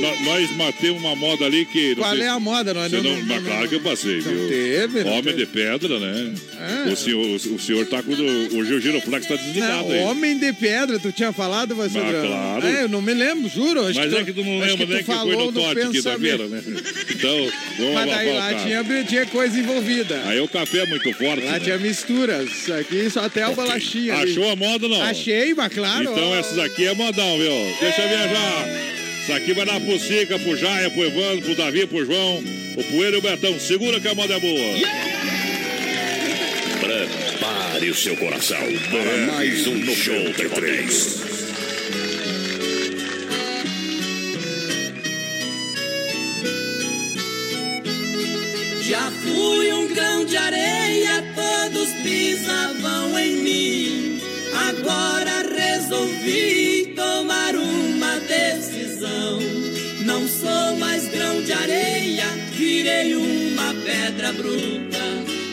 [0.00, 1.94] Nós, nós matemos uma moda ali que.
[1.94, 2.74] Qual sei é a moda?
[2.74, 4.48] Nós não, não, não- mas não- claro que eu passei, viu?
[4.48, 5.36] teve, não Homem teve.
[5.38, 6.34] de pedra, né?
[6.60, 6.90] Ah.
[6.92, 8.12] O, senhor, o, o senhor tá com.
[8.12, 10.00] o- o giroflex tá desligado aí.
[10.00, 11.90] homem de pedra, tu tinha falado, vai Ah,
[12.26, 12.66] claro.
[12.66, 13.82] É, eu não me lembro, juro.
[13.84, 16.46] Mas é que tu não lembra que nem que foi no Tote aqui da feira,
[16.46, 16.62] né?
[17.10, 17.48] Então,
[17.78, 20.22] vamos Mas daí o lá tinha, tinha coisa envolvida.
[20.26, 21.44] Aí o café é muito forte.
[21.44, 21.60] Lá né?
[21.60, 22.70] tinha misturas.
[22.70, 24.14] Aqui só até o bolachinha.
[24.14, 24.30] ali.
[24.30, 25.02] Achou a moda não?
[25.02, 26.02] Achei, mas claro.
[26.02, 26.36] Então ó.
[26.36, 27.76] essas aqui é modão, viu?
[27.80, 28.68] Deixa eu viajar.
[29.22, 32.44] Isso aqui vai dar pro Sica, pro Jaia, pro Evandro, pro Davi, pro João,
[32.76, 33.58] o Poeira e o Betão.
[33.58, 34.74] Segura que a moda é boa.
[36.80, 38.58] Prepare o seu coração
[38.90, 41.23] para mais um no Show T3.
[49.24, 54.20] Fui um grão de areia, todos pisavam em mim.
[54.68, 59.40] Agora resolvi tomar uma decisão.
[60.04, 65.04] Não sou mais grão de areia, virei uma pedra bruta.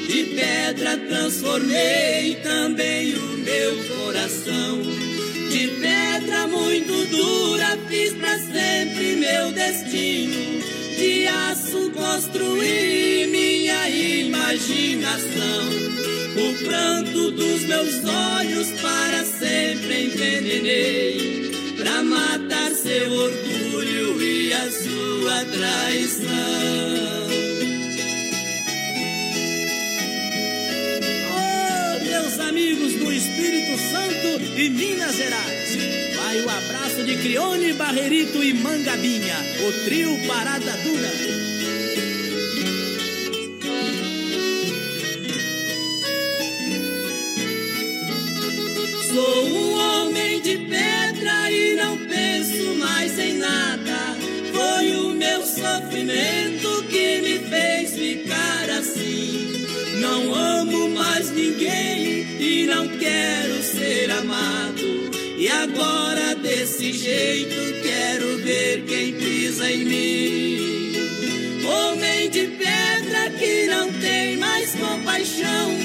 [0.08, 4.82] De pedra transformei também o meu coração.
[5.50, 10.62] De pedra muito dura fiz pra sempre meu destino.
[10.98, 13.61] De aço construí minha
[14.02, 15.70] imaginação.
[16.36, 21.52] O pranto dos meus olhos para sempre envenenei.
[21.78, 26.32] Pra matar seu orgulho e a sua traição.
[31.34, 35.78] Oh, meus amigos do Espírito Santo e Minas Gerais.
[36.16, 39.38] Vai o abraço de Crione, Barrerito e Mangabinha,
[39.68, 41.51] o trio Parada Dura.
[49.14, 54.16] Sou um homem de pedra e não penso mais em nada.
[54.54, 59.68] Foi o meu sofrimento que me fez ficar assim.
[60.00, 65.12] Não amo mais ninguém e não quero ser amado.
[65.38, 71.66] E agora desse jeito quero ver quem pisa em mim.
[71.66, 75.78] Homem de pedra que não tem mais compaixão,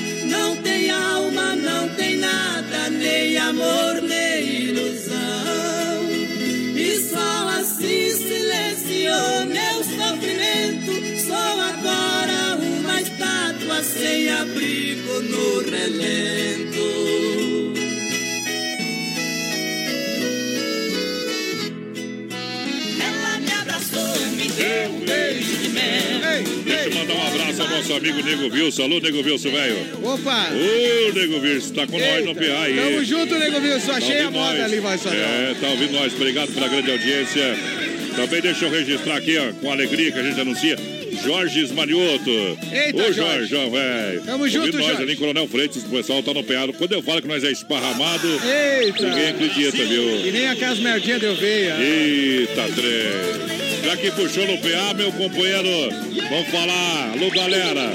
[3.07, 6.11] nem amor, nem ilusão.
[6.74, 10.92] E só assim silenciou meu sofrimento.
[11.26, 17.26] Sou agora uma estátua sem abrigo no relento.
[24.57, 26.16] De mel.
[26.64, 28.82] Deixa eu mandar um abraço ao nosso amigo Nego Wilson.
[28.84, 29.76] Alô, Nego Wilson, velho.
[30.02, 30.48] Opa!
[30.52, 32.76] Ô, Nego Wilson, tá com nós no PA aí.
[32.76, 33.86] Tamo junto, Nego Wilson.
[33.92, 34.64] Tá Achei a ouvindo moda nós.
[34.64, 35.18] ali, vai Sadão.
[35.18, 36.12] É, tá ouvindo nós.
[36.14, 37.57] Obrigado pela grande audiência.
[38.16, 40.76] Também deixa eu registrar aqui, ó, com alegria que a gente anuncia.
[41.22, 42.30] Jorge Esmanioto.
[42.72, 43.54] Eita, Ô, Jorge.
[43.54, 44.22] Velho.
[44.24, 45.02] Tamo junto, Ouvindo nós Jorge.
[45.02, 46.68] ali Coronel Freitas, o pessoal tá no PA.
[46.76, 48.26] Quando eu falo que nós é esparramado,
[48.80, 49.02] Eita!
[49.09, 50.26] ninguém acredita, viu?
[50.26, 51.76] E nem a casa merdinha deu veia.
[51.80, 53.76] Eita, trem.
[53.87, 55.68] Já que puxou no PA, meu companheiro,
[56.28, 57.12] vamos falar.
[57.12, 57.93] Alô, galera.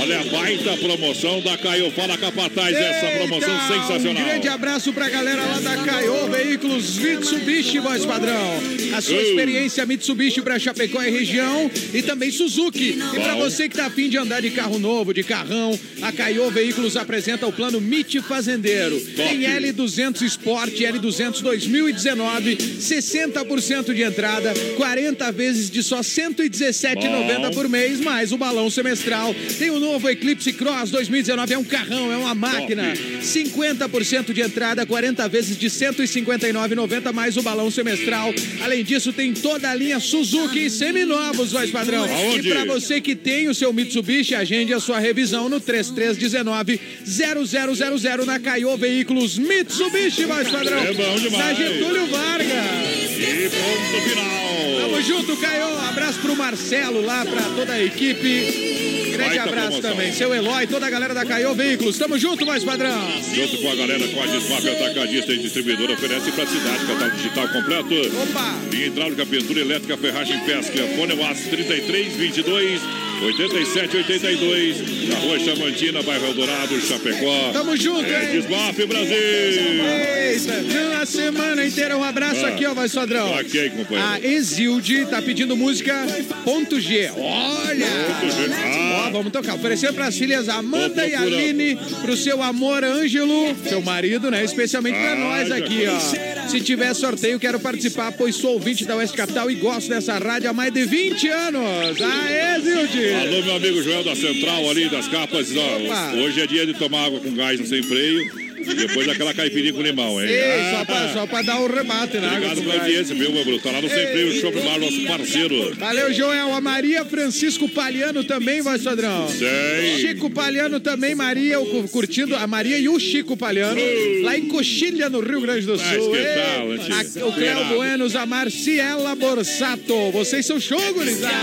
[0.00, 1.90] Olha a baita promoção da Caio.
[1.90, 4.22] Fala, Capataz, essa promoção Eita, sensacional.
[4.22, 8.54] Um grande abraço pra galera lá da Caio Veículos Mitsubishi, voz padrão.
[8.96, 12.98] A sua experiência Mitsubishi pra Chapecó e região e também Suzuki.
[13.12, 16.50] E pra você que tá afim de andar de carro novo, de carrão, a Caio
[16.50, 18.98] Veículos apresenta o plano MIT Fazendeiro.
[19.14, 27.50] Tem L200 Sport, L200 2019, 60% de entrada, 40 vezes de só 117,90 Bom.
[27.50, 29.34] por mês, mais o balão semestral.
[29.58, 32.94] Tem o novo Eclipse Cross 2019, é um carrão, é uma máquina.
[33.20, 38.32] 50% de entrada, 40 vezes de 159,90 mais o balão semestral.
[38.62, 42.04] Além disso, tem toda a linha Suzuki e seminovos, voz padrão.
[42.04, 42.48] Aonde?
[42.48, 48.26] E para você que tem o seu Mitsubishi, agende a sua revisão no 3319 0000
[48.26, 50.78] na Caio Veículos Mitsubishi, voz padrão.
[50.78, 51.32] É bom demais.
[51.32, 52.94] Na Getúlio Vargas.
[53.16, 54.34] E ponto final.
[54.80, 55.66] Tamo junto, Caio.
[55.88, 59.10] Abraço pro Marcelo lá, pra toda a equipe.
[59.12, 59.90] Grande Baita abraço promoção.
[59.90, 60.12] também.
[60.12, 61.96] Seu Eloy, toda a galera da Caio Veículos.
[61.98, 63.00] Tamo junto, mais padrão.
[63.34, 67.48] Junto com a galera com a Desmap Atacadista e Distribuidora oferece pra cidade catálogo digital
[67.48, 67.94] completo.
[68.22, 68.58] Opa!
[68.70, 70.78] Linha hidráulica, pintura elétrica, ferragem, pesca.
[70.96, 72.80] Fone WhatsApp 33 22
[73.24, 75.08] 87 82.
[75.08, 77.50] Na rua Chamantina, bairro Eldorado, Chapecó.
[77.52, 78.42] Tamo junto, É hein?
[78.86, 79.84] Brasil.
[79.84, 81.96] Eita, na semana inteira.
[81.96, 82.48] Um abraço Ah.
[82.48, 83.32] aqui, ó, vai padrão.
[83.32, 84.10] Pra quem, companheiro?
[84.10, 86.06] A Exilde tá pedindo música
[86.44, 87.10] ponto G.
[87.16, 87.86] Olha!
[87.86, 88.52] Ponto G.
[88.52, 89.04] Ah.
[89.06, 89.54] Ó, vamos tocar.
[89.54, 91.14] Oferecendo pras filhas Amanda e.
[91.14, 94.44] Aline, pro seu amor Ângelo, seu marido, né?
[94.44, 96.48] Especialmente pra Ah, nós já aqui, ó.
[96.48, 100.50] Se tiver sorteio, quero participar, pois sou ouvinte da Oeste Capital e gosto dessa rádio
[100.50, 101.98] há mais de 20 anos.
[102.02, 103.13] Aê, Zilde!
[103.20, 105.48] Alô, meu amigo Joel da Central ali, das capas.
[105.56, 108.43] Ó, hoje é dia de tomar água com gás no sem freio.
[108.70, 110.28] E depois daquela caipirinha com limão, hein?
[110.28, 112.36] Ei, só Ah, pra, só pra dar um rebate na água.
[112.52, 113.60] Obrigado pela audiência, viu, meu Bruno?
[113.60, 115.74] Tá lá no Sem Freio, o Shopping Bar, nosso parceiro.
[115.76, 116.52] Valeu, Joel.
[116.54, 119.28] A Maria Francisco Paliano também, voz padrão.
[119.28, 119.98] Sei.
[120.00, 121.58] Chico Paliano também, Maria,
[121.90, 123.80] curtindo a Maria e o Chico Paliano,
[124.22, 126.10] lá em Coxilha, no Rio Grande do Mas Sul.
[126.12, 127.64] que Ei, tal, a- o Cléo.
[127.76, 130.10] Buenos, a Marciela Borsato.
[130.12, 131.34] Vocês são show, gurizada.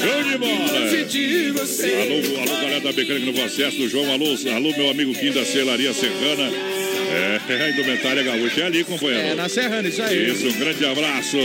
[0.00, 0.84] Show de bola!
[1.24, 4.10] Alô, alô, galera da Mecânica no Acesso do João.
[4.12, 6.50] Alô, alô, meu amigo Kim da Celaria Serrana.
[7.14, 9.28] É, a indumentária gaúcha é ali, companheiro.
[9.28, 10.30] É, na Serrana, isso aí.
[10.30, 11.36] Isso, um grande abraço.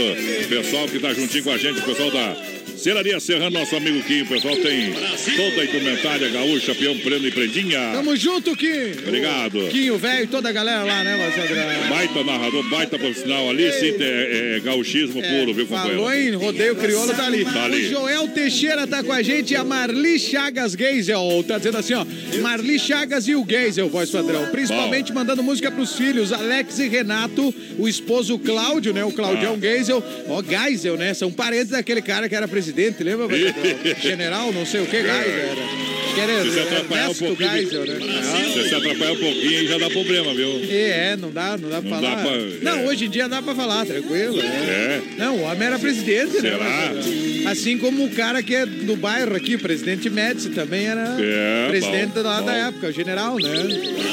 [0.48, 2.36] Pessoal que tá juntinho com a gente, pessoal da
[2.76, 4.22] Celaria Serrana, nosso amigo Kim.
[4.22, 4.92] O pessoal tem
[5.36, 7.78] toda a indumentária gaúcha, peão, prendo e prendinha.
[7.92, 8.92] Tamo junto, Kim.
[9.06, 9.68] Obrigado.
[9.68, 11.88] Quinho, velho, toda a galera lá, né, padrão?
[11.90, 15.98] Baita narrador, baita profissional ali, sim, é, é gauchismo puro, viu, companheiro?
[15.98, 17.44] Falou em rodeio crioulo, tá ali.
[17.44, 17.86] Tá ali.
[17.86, 21.44] O Joel Teixeira tá com a gente e a Marli Chagas Geisel.
[21.46, 22.04] Tá dizendo assim, ó.
[22.40, 24.46] Marli Chagas e o Geisel, voz padrão.
[24.50, 29.04] Principalmente mandando música pros filhos, Alex e Renato, o esposo Cláudio, né?
[29.04, 29.60] O Claudião Ah.
[29.60, 30.02] Geisel.
[30.28, 31.12] Ó, Geisel, né?
[31.14, 32.59] São parentes daquele cara que era presidente,
[33.00, 33.26] lembra?
[33.28, 33.94] voz padrão?
[34.02, 35.12] General, não sei o que, era.
[35.14, 37.98] Acho que era Se você atrapalhar um pouquinho, Geisel, né?
[38.00, 38.50] Ah.
[38.52, 40.60] se você atrapalhar um pouquinho aí já dá problema, viu?
[40.68, 42.22] É, não dá, não dá pra Não dá falar.
[42.22, 42.86] pra- Não, é.
[42.88, 44.40] hoje em dia dá pra falar, tranquilo.
[44.40, 44.44] é.
[44.44, 45.02] É.
[45.16, 46.58] Não, o homem era presidente, Será?
[46.58, 47.00] né?
[47.46, 51.68] Assim como o cara que é do bairro aqui, o presidente Médici, também era É,
[51.68, 52.46] presidente bom, lá bom.
[52.46, 53.50] da época, o general, né?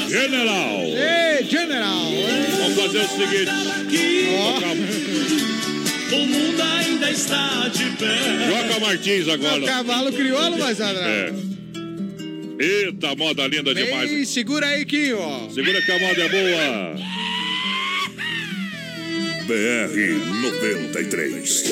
[0.10, 0.82] General!
[0.86, 2.06] Ei, general!
[2.60, 3.52] Vamos fazer o seguinte.
[4.56, 5.77] tocar-
[6.12, 8.18] O mundo ainda está de pé.
[8.48, 9.66] Joca Martins O agora.
[9.66, 11.34] cavalo crioulo, mas É.
[12.60, 14.30] Eita, moda linda Ei, demais.
[14.30, 15.50] segura aí, Quinho, ó.
[15.50, 16.96] Segura que a moda é boa.
[19.46, 21.64] BR 93.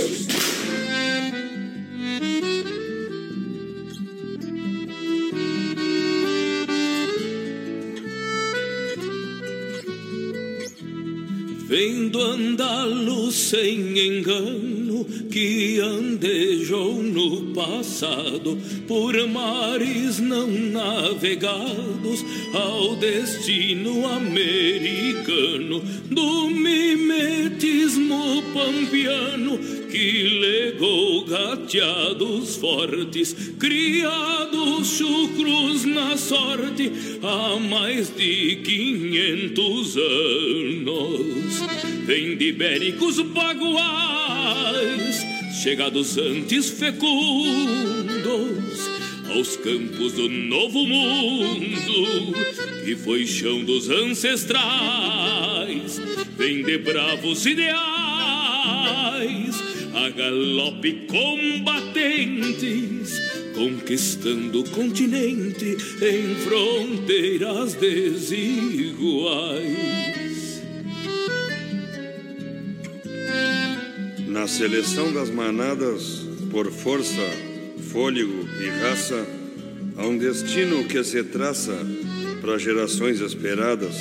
[11.77, 22.23] Vendo andá-lo sem engano, que andejou no passado por mares não navegados
[22.53, 29.57] ao destino americano do mimetismo pampiano
[29.95, 36.91] que legou gateados fortes, criados chucros na sorte
[37.23, 41.63] há mais de quinhentos anos.
[42.05, 44.84] Vem de ibéricos baguais,
[45.61, 47.05] chegados antes fecundos
[49.35, 52.33] aos campos do novo mundo,
[52.85, 54.63] que foi chão dos ancestrais.
[56.37, 57.75] Vem de bravos ideais,
[59.93, 62.63] a galope combatentes,
[63.53, 68.25] conquistando o continente em fronteiras desiguais.
[74.35, 77.25] Na seleção das manadas, por força,
[77.89, 79.25] fôlego e raça,
[79.95, 81.73] há um destino que se traça
[82.41, 83.95] para gerações esperadas,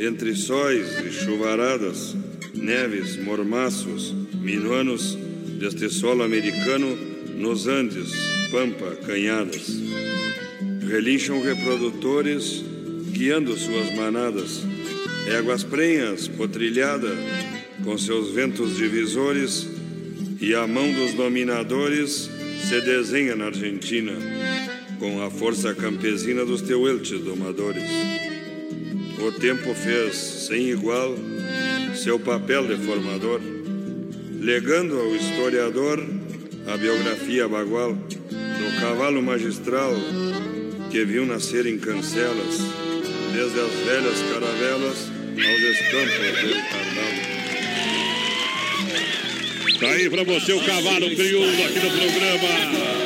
[0.00, 2.16] entre sóis e chuvaradas,
[2.54, 5.16] neves, mormaços, minuanos
[5.60, 6.98] deste solo americano,
[7.36, 8.12] nos Andes,
[8.50, 9.80] Pampa, Canhadas.
[10.90, 12.64] Relincham reprodutores,
[13.12, 14.64] guiando suas manadas,
[15.28, 17.14] éguas prenhas, potrilhada,
[17.86, 19.68] com seus ventos divisores,
[20.40, 22.28] e a mão dos dominadores
[22.68, 24.12] se desenha na Argentina,
[24.98, 27.84] com a força campesina dos teuelches domadores.
[29.20, 31.14] O tempo fez, sem igual,
[31.94, 33.40] seu papel de formador,
[34.40, 36.04] legando ao historiador
[36.66, 39.94] a biografia bagual do cavalo magistral
[40.90, 42.58] que viu nascer em cancelas,
[43.32, 47.35] desde as velhas caravelas aos escampos do Pardal.
[49.78, 52.96] Tá aí pra você o cavalo crioulo aqui no programa.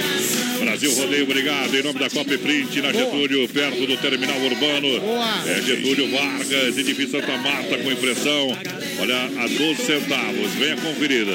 [0.61, 1.75] Brasil Rodeio, obrigado.
[1.75, 5.01] Em nome da Copy Print, na Getúlio, perto do terminal urbano.
[5.01, 5.49] Boa.
[5.49, 8.57] É Getúlio Vargas, edifício Santa Marta com impressão.
[9.01, 10.53] Olha, a 12 centavos.
[10.59, 11.27] Venha conferir.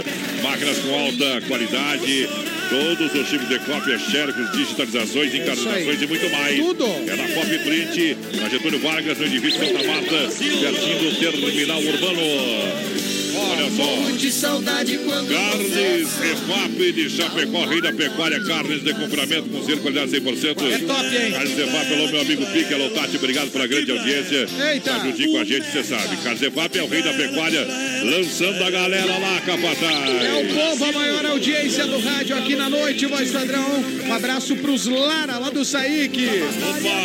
[0.42, 2.30] Máquinas com alta qualidade.
[2.70, 6.58] Todos os tipos de cópias, xerox, digitalizações, encarnações e muito mais.
[6.58, 6.86] Tudo.
[6.86, 13.15] É na Copy Print, na Getúlio Vargas, no edifício Santa Marta, pertinho do terminal urbano.
[13.38, 14.16] Olha só.
[14.16, 19.80] De saudade quando Carnes EFAP de Chapecó, rei da pecuária, carnes de comprimento com zero
[19.82, 20.72] qualidade 100%.
[20.72, 21.32] É top, hein?
[21.32, 24.48] Carnes EFAP, alô, meu amigo Pique, alô, Tati, obrigado pela grande audiência.
[24.72, 25.00] Eita.
[25.00, 26.18] Juntinho com a gente, você sabe.
[26.18, 27.68] Carnes EFAP é o rei da pecuária,
[28.04, 30.24] lançando a galera lá, capataz.
[30.24, 33.84] É o povo, a maior audiência do rádio aqui na noite, voz padrão.
[34.08, 36.28] Um abraço pros Lara, lá do Saíque.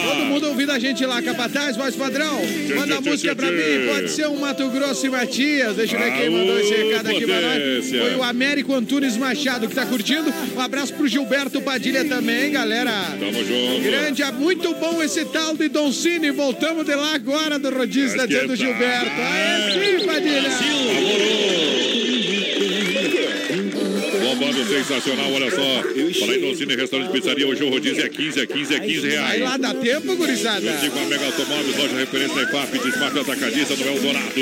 [0.06, 2.40] Todo mundo ouvindo a gente lá, capataz, voz padrão.
[2.76, 5.76] Manda tchê, música tchê, pra mim, pode ser um Mato Grosso e Matias.
[5.76, 7.90] Deixa eu ver quem mandou esse recado aqui pra nós.
[7.90, 10.32] Foi o Américo Antunes Machado que tá curtindo.
[10.56, 12.92] Um abraço pro Gilberto Padilha também, galera.
[13.18, 13.82] Tamo junto.
[13.82, 16.30] Grande, é muito bom esse tal de Don Cine.
[16.30, 17.86] Voltamos de lá agora do tá que
[18.34, 18.56] dizendo tal?
[18.56, 19.10] Gilberto.
[19.20, 21.69] Aê, sim, Padilha.
[24.40, 25.82] Bombando sensacional, olha só.
[26.24, 29.00] Para ir no Cine Restaurante Pizzaria, hoje o rodízio é 15, é 15, é 15
[29.00, 29.40] Vai reais.
[29.42, 30.60] lá, dá tempo, gurizada.
[30.60, 34.40] Juntinho com a Mega Automóveis, loja referência da IFAP, desmarque atacadista no Eldorado.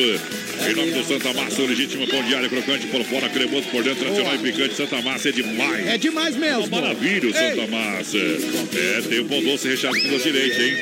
[0.70, 4.00] Em nome do Santa Massa, o legítimo pão diário, crocante por fora, cremoso por dentro,
[4.04, 4.74] tradicional e picante.
[4.76, 5.86] Santa Massa é demais.
[5.88, 6.68] É demais mesmo.
[6.68, 8.18] Maravilha, o Santa Massa.
[8.18, 10.74] É, tem o pão doce recheado com doce de leite, hein?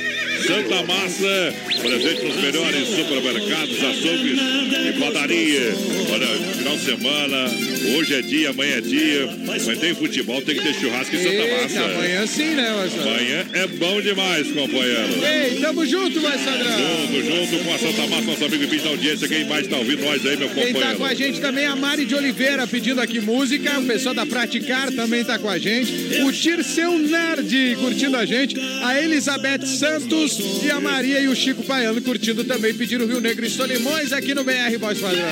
[0.47, 5.75] Santa Massa, presente nos melhores supermercados, açougues e padaria.
[6.13, 7.49] Olha, final de semana,
[7.95, 11.35] hoje é dia, amanhã é dia, mas tem futebol, tem que ter churrasco em Santa
[11.35, 11.81] Eita, Massa.
[11.85, 13.03] amanhã sim, né, Marcelo?
[13.09, 15.25] Amanhã é bom demais, companheiro.
[15.25, 16.79] Ei, tamo junto, Sandrão.
[16.79, 19.29] Junto, junto com a Santa Massa, nosso amigo Pinto da audiência.
[19.29, 20.81] Quem mais tá ouvindo nós aí, meu Quem companheiro?
[20.81, 23.79] tá com a gente também é a Mari de Oliveira pedindo aqui música.
[23.79, 25.93] O pessoal da Praticar também tá com a gente.
[26.25, 28.57] O Tirceu Nerd curtindo a gente.
[28.83, 32.75] A Elizabeth Santos e a Maria e o Chico Paiano curtindo também.
[32.75, 35.27] Pediram Rio Negro e Solimões aqui no BR Voz Padrão.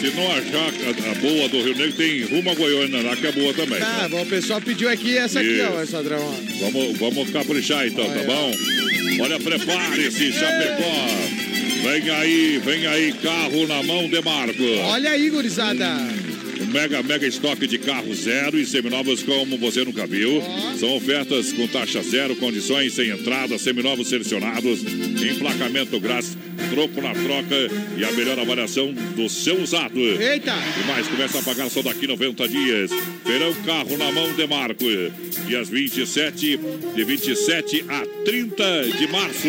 [0.00, 3.32] Se não achar a boa do Rio Negro, tem rumo a Goiânia lá, que é
[3.32, 3.78] boa também.
[3.78, 5.96] Tá bom, o pessoal pediu aqui essa aqui, Isso.
[5.96, 6.34] ó, ó.
[6.60, 8.52] Vamos, vamos caprichar então, tá bom?
[9.20, 11.52] Olha, prepare-se, Chapecó.
[11.82, 14.62] Vem aí, vem aí, carro na mão de Marco.
[14.84, 16.11] Olha aí, gurizada.
[16.72, 20.42] Mega, mega estoque de carros zero e seminovos como você nunca viu.
[20.78, 26.36] São ofertas com taxa zero, condições sem entrada, seminovos selecionados, emplacamento grátis,
[26.70, 29.98] troco na troca e a melhor avaliação do seu usado.
[29.98, 30.54] Eita!
[30.82, 32.90] E mais, começa a pagar só daqui 90 dias.
[33.24, 34.84] Verão carro na mão de Marco.
[35.46, 36.58] Dias 27,
[36.94, 39.48] de 27 a 30 de março.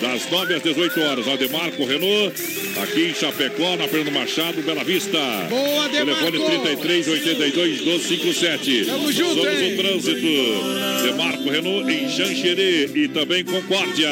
[0.00, 1.26] Das 9 às 18 horas.
[1.26, 2.34] A Demarco Renault,
[2.82, 5.18] aqui em Chapecó, na Fernando Machado, Bela Vista.
[5.48, 6.20] Boa, Demarco!
[6.20, 8.84] Telefone 33 82 1257.
[8.86, 9.74] Tamo junto, Somos hein?
[9.74, 11.04] o trânsito.
[11.04, 14.08] Demarco Renault em Xanxerê e também Concórdia.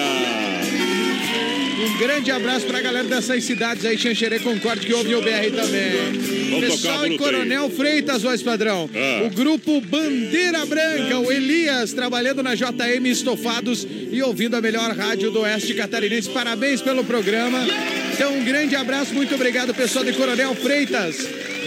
[1.85, 6.51] Um grande abraço pra galera dessas cidades aí, Xanxerê, Concorde, que ouve o BR também.
[6.51, 7.33] Vamos Pessoal em bruta aí.
[7.33, 8.89] Coronel Freitas, voz padrão.
[8.95, 9.25] Ah.
[9.25, 15.33] O grupo Bandeira Branca, o Elias, trabalhando na JM Estofados e ouvindo a melhor rádio
[15.33, 16.29] do Oeste Catarinense.
[16.29, 17.67] Parabéns pelo programa.
[18.13, 21.17] Então, um grande abraço, muito obrigado, pessoal de Coronel Freitas.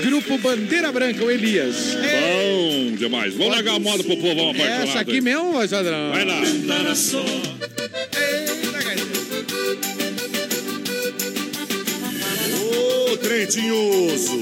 [0.06, 1.76] Grupo Bandeira Branca, o Elias.
[1.96, 3.34] Bom demais.
[3.34, 4.90] Vamos largar a moda pro povão apaixonado.
[4.90, 6.12] Essa aqui mesmo, voz padrão.
[6.12, 6.42] Vai lá.
[12.62, 14.42] Ô, trem tinhoso.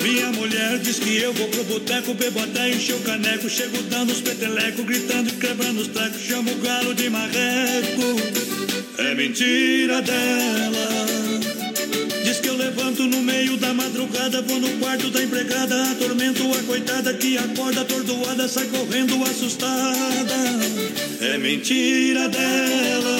[0.00, 3.50] Minha mulher diz que eu vou pro boteco, bebo até encher o caneco.
[3.50, 6.22] Chego dando os petelecos, gritando e quebrando os trecos.
[6.22, 8.16] Chamo o galo de marreco.
[8.98, 11.06] É mentira dela.
[12.24, 16.62] Diz que eu levanto no meio da madrugada, vou no quarto da empregada, atormento a
[16.62, 20.34] coitada que acorda atordoada, sai correndo assustada.
[21.20, 23.16] É mentira dela.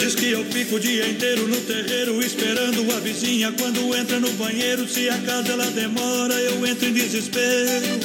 [0.00, 4.30] Diz que eu fico o dia inteiro no terreiro esperando a vizinha quando entra no
[4.32, 4.88] banheiro.
[4.88, 8.00] Se a casa ela demora, eu entro em desespero.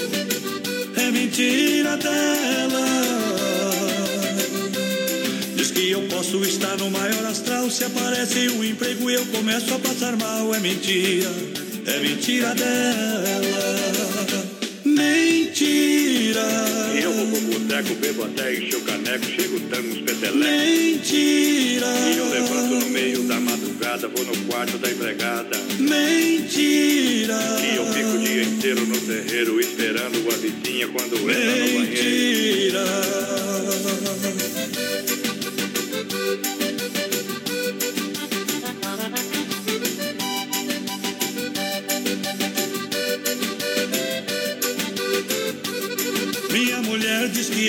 [0.97, 3.26] É mentira dela.
[5.67, 7.69] Diz que eu posso estar no maior astral.
[7.69, 10.55] Se aparece um emprego, eu começo a passar mal.
[10.55, 11.29] É mentira,
[11.85, 13.23] é mentira dela.
[14.85, 16.39] Mentira.
[17.01, 20.39] Eu vou pro boteco, bebo até encher o caneco, chego dando uns petelecos.
[20.39, 21.87] Mentira.
[22.13, 25.57] E eu levanto no meio da madrugada, vou no quarto da empregada.
[25.79, 27.39] Mentira.
[27.61, 31.79] E eu fico o dia inteiro no terreiro esperando a vizinha quando entra no banheiro.
[31.81, 32.85] Mentira.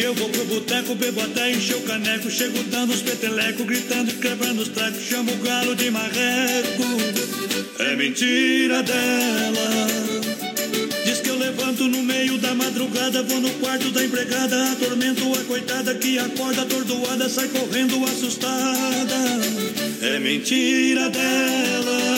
[0.09, 2.31] Eu vou pro boteco, bebo até encher o caneco.
[2.31, 5.03] Chego dando os petelecos, gritando e quebrando os trecos.
[5.03, 6.83] Chamo o galo de marreco.
[7.79, 9.87] É mentira dela.
[11.05, 15.45] Diz que eu levanto no meio da madrugada, vou no quarto da empregada, atormento a
[15.45, 19.17] coitada que acorda atordoada, sai correndo assustada.
[20.01, 22.18] É mentira dela.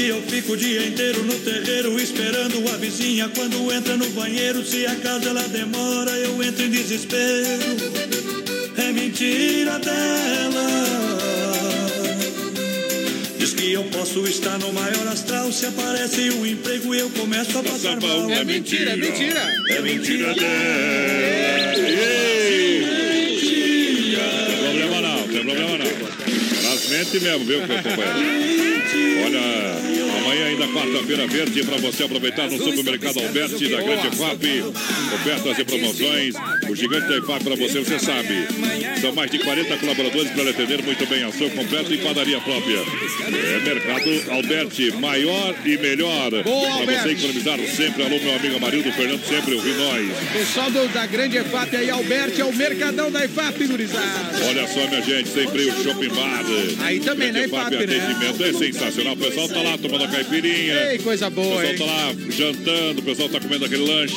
[0.00, 4.64] Que eu fico o dia inteiro no terreiro esperando a vizinha quando entra no banheiro.
[4.64, 7.76] Se a casa ela demora, eu entro em desespero.
[8.78, 10.70] É mentira dela.
[13.36, 15.52] Diz que eu posso estar no maior astral.
[15.52, 18.30] Se aparece um emprego, eu começo a passar mal.
[18.30, 19.52] É mentira, é mentira.
[19.68, 20.46] É mentira Tem
[24.56, 25.90] problema não, tem problema não.
[26.64, 28.69] Elas mentem mesmo, viu, companheiro?
[29.24, 34.62] Olha, amanhã ainda quarta-feira verde para você aproveitar no supermercado Alberti da Grande FAP.
[35.14, 36.34] Ofertas e promoções.
[36.70, 38.46] O gigante da IFAP para você, você sabe.
[39.00, 41.24] São mais de 40 colaboradores para atender muito bem.
[41.24, 42.76] Ação completa e padaria própria.
[42.78, 46.30] É Mercado Alberti, maior e melhor.
[46.30, 47.08] Para você Alberti.
[47.24, 48.02] economizar sempre.
[48.04, 50.06] Alô, meu amigo Amarildo Fernando, sempre ouvi nós.
[50.32, 54.44] Pessoal do- da grande EFAP aí, Alberto, é o Mercadão da EFAP, gurizada.
[54.46, 56.44] Olha só, minha gente, sempre o Shopping Bar.
[56.82, 57.96] Aí também, né, Grande FAP, IFAP, né?
[57.96, 59.14] atendimento é sensacional.
[59.14, 60.74] O pessoal tá lá tomando a caipirinha.
[60.92, 61.78] Ei, coisa O boa, pessoal hein?
[61.78, 64.14] tá lá jantando, o pessoal tá comendo aquele lanche.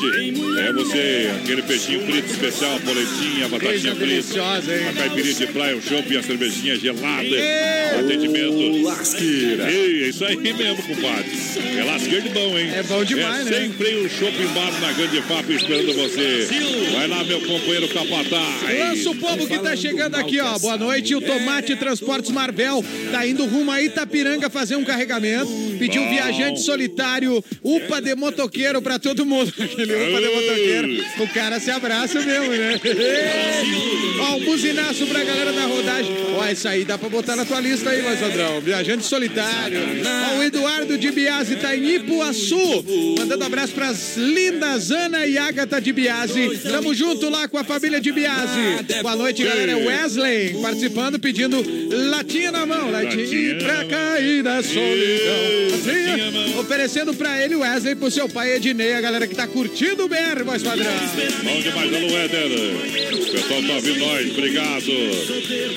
[0.60, 4.90] É você, aquele peixinho frito especial, boletinha, batatinha Coisa frita.
[4.90, 7.24] A caipirinha de praia, o chopp e a cervejinha gelada.
[7.24, 8.00] Ei!
[8.00, 8.84] Atendimento.
[8.84, 9.72] Lasqueira.
[9.72, 11.32] Ei, é isso aí mesmo, compadre.
[11.78, 12.70] É lasqueira de bom, hein?
[12.74, 13.60] É bom demais, é né?
[13.62, 16.48] sempre o Shopping Bar na Grande FAP esperando você.
[16.94, 18.80] Vai lá, meu companheiro Capataz.
[18.80, 20.60] Lança o povo que tá chegando aqui, ó.
[20.60, 21.16] Boa noite.
[21.16, 25.52] O Tomate Transportes Marvel tá indo rumo a Itapiranga fazer um carregamento.
[25.80, 26.10] Pediu Bom.
[26.10, 29.54] viajante solitário, UPA de motoqueiro pra todo mundo.
[29.60, 31.06] Aquele UPA de motoqueiro.
[31.20, 32.80] O cara se abraça mesmo, né?
[34.22, 36.16] ó, um buzinaço pra galera da rodagem.
[36.36, 38.62] Ó, isso aí dá pra botar na tua lista aí, mais Sandrão.
[38.62, 39.80] Viajante solitário.
[40.32, 42.86] Ó, o Eduardo de Biase tá em Ipuaçu.
[43.18, 46.60] Mandando abraço pras lindas Ana e Agatha de Biase.
[46.64, 48.84] Tamo junto lá com a família de Biase.
[49.02, 49.72] Boa noite, galera.
[49.72, 51.64] É Wesley participando, pedindo
[52.10, 52.92] latinha na mão.
[52.92, 56.32] Latinha pra cair da solidão.
[56.32, 56.60] mão.
[56.60, 60.44] Oferecendo pra ele, Wesley, pro seu pai Ednei, a galera que tá curtindo o BR,
[60.46, 60.92] voz padrão.
[61.44, 62.52] Bom demais, alô, Éder.
[63.14, 64.92] O pessoal tá ouvindo nós, obrigado.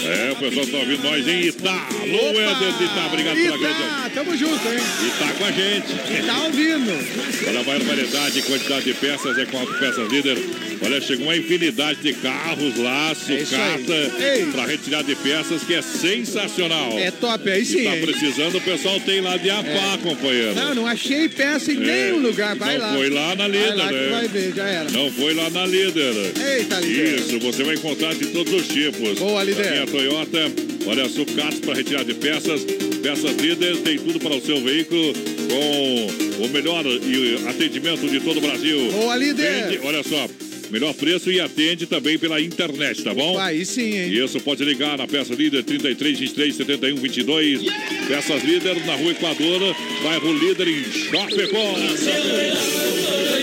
[0.05, 1.89] É, o pessoal tá ouvindo nós em Itá.
[2.01, 3.83] Alô, Éder de Itá, obrigado pela grande.
[3.83, 4.81] Itá, tamo junto, hein?
[5.07, 6.27] Itá com a gente.
[6.27, 7.47] Tá ouvindo.
[7.49, 10.39] Olha a maior variedade e quantidade de peças é com Autopeças Líder.
[10.83, 14.47] Olha, chegou uma infinidade de carros lá, É sucata, Ei.
[14.53, 16.99] para retirar de peças que é sensacional.
[16.99, 17.85] É top, aí E sim.
[17.85, 18.03] tá hein?
[18.07, 20.55] precisando, o pessoal tem lá de Apá, companheiro.
[20.55, 21.79] Não, não achei peça em É.
[22.11, 22.55] nenhum lugar.
[22.57, 22.95] Vai Não lá.
[22.95, 24.09] foi lá na líder, lá né?
[24.11, 24.91] vai ver, já era.
[24.91, 26.15] Não foi lá na líder.
[26.57, 27.15] Eita, líder.
[27.21, 29.19] Isso, você vai encontrar de todos os tipos.
[29.19, 29.65] Boa, líder.
[29.65, 30.39] Da minha Toyota,
[30.87, 32.63] olha, sucatos para retirar de peças.
[33.03, 35.13] Peças líder, tem tudo para o seu veículo
[35.49, 38.91] com o melhor e atendimento de todo o Brasil.
[38.93, 39.65] Boa, líder.
[39.71, 40.29] Vende, olha só,
[40.71, 43.39] melhor preço e atende também pela internet, tá bom?
[43.39, 44.13] Aí sim, hein?
[44.13, 47.61] Isso, pode ligar na peça líder 33 23 71 22.
[48.09, 51.75] Peças líder na rua Equador, bairro líder em Chapecó.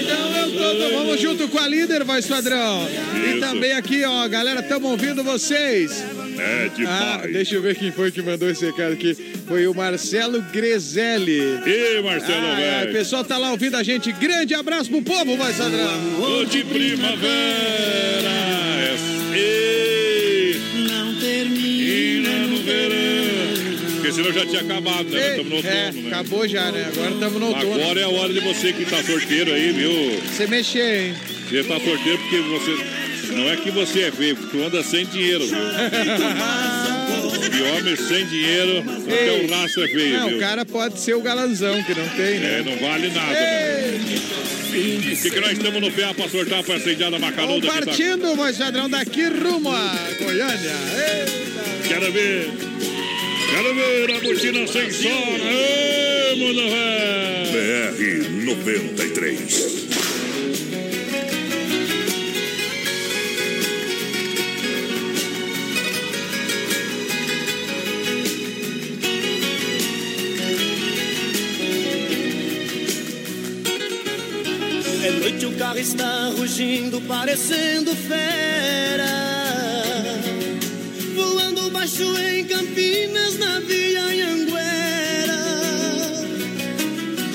[0.01, 2.87] Então eu tô, vamos junto com a líder, voz padrão.
[3.27, 6.03] E também aqui, ó, galera, estamos ouvindo vocês.
[6.37, 7.33] É Ah, demais.
[7.33, 9.15] deixa eu ver quem foi que mandou esse recado aqui.
[9.47, 11.39] Foi o Marcelo Grezelli.
[11.65, 12.93] Ei, Marcelo, ai, o velho.
[12.93, 14.11] pessoal tá lá ouvindo a gente.
[14.13, 16.21] Grande abraço pro povo, voz padrão.
[16.21, 18.29] Ô de primavera.
[18.79, 23.93] é- Ei, Não termina Ina no verão.
[23.95, 25.29] Porque senão já tinha acabado, né?
[25.37, 26.07] Estamos no é, outono, né?
[26.13, 26.85] acabou já, né?
[26.93, 27.73] Agora estamos no outono.
[27.73, 30.21] Agora é a hora de você que tá sorteiro aí, viu?
[30.27, 31.13] Você mexer, hein?
[31.49, 33.02] Você tá sorteiro porque você.
[33.31, 35.57] Não é que você é feio, porque tu anda sem dinheiro, viu?
[37.57, 40.37] E homem sem dinheiro, até o laço é feio, Não, viu?
[40.37, 42.59] o cara pode ser o galanzão, que não tem, né?
[42.59, 43.99] É, não vale nada, né?
[44.69, 47.85] O que, que nós estamos no pé pra sortar pra incendiada Vamos macanuda que tá...
[47.85, 50.75] partindo, voz padrão, daqui rumo a Goiânia.
[50.97, 51.87] Eita.
[51.87, 52.49] Quero ver.
[53.51, 55.15] Quero ver a botina sem sono.
[56.37, 57.51] Mundo velho.
[57.51, 59.82] BR 93.
[75.53, 79.05] O carro está rugindo, parecendo fera.
[81.13, 85.37] Voando baixo em Campinas, na via Anhanguera.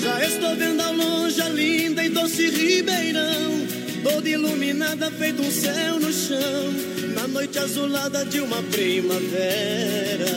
[0.01, 3.65] Já estou vendo ao longe a linda e doce Ribeirão.
[4.03, 6.73] Toda iluminada, feito um céu no chão.
[7.15, 10.27] Na noite azulada de uma primavera.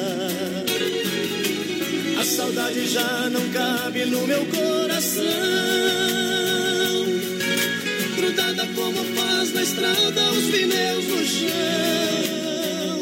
[2.21, 6.52] A saudade já não cabe no meu coração.
[8.23, 13.01] Grudada como faz na estrada os pneus no chão.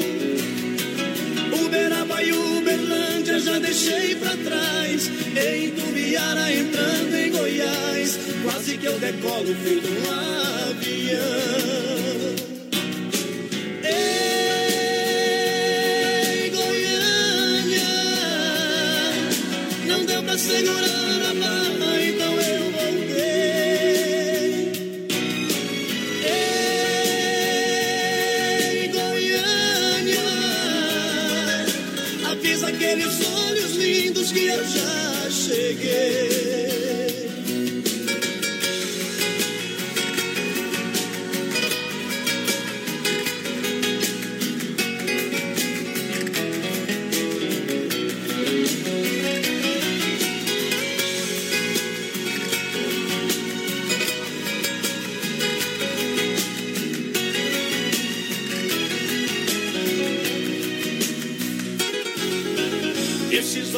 [1.62, 5.10] Uberaba e Uberlândia já deixei pra trás.
[5.36, 10.10] Em Tubiara entrando em Goiás, quase que eu decolo feito um
[10.70, 11.20] avião.
[13.84, 14.00] Ei,
[16.48, 17.92] Goiânia,
[19.86, 21.09] não deu pra segurar
[34.30, 36.59] lindos que eu já cheguei.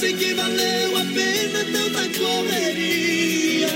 [0.00, 3.68] Sei que valeu a pena tanta correria.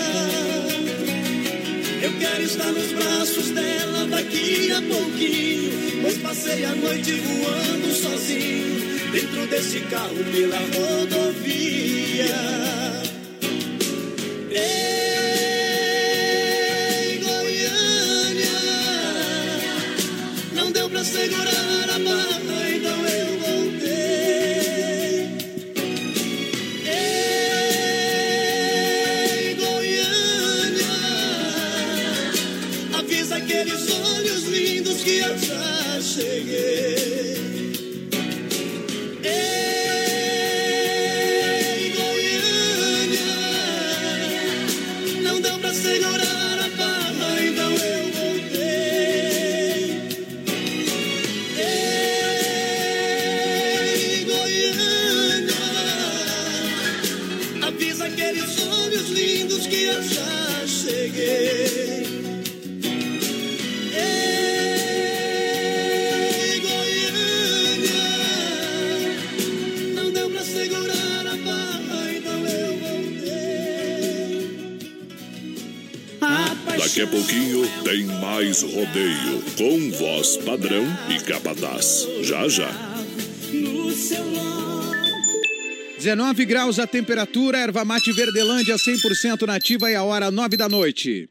[2.01, 6.01] Eu quero estar nos braços dela daqui a pouquinho.
[6.01, 9.13] Pois passei a noite voando sozinho.
[9.13, 12.25] Dentro desse carro pela rodovia.
[14.51, 15.04] Ei,
[77.15, 82.09] pouquinho tem mais rodeio com voz padrão e capataz.
[82.23, 82.69] Já já.
[83.53, 84.65] No celular.
[85.97, 91.31] 19 graus a temperatura, erva mate Verdelândia 100% nativa e a hora 9 da noite.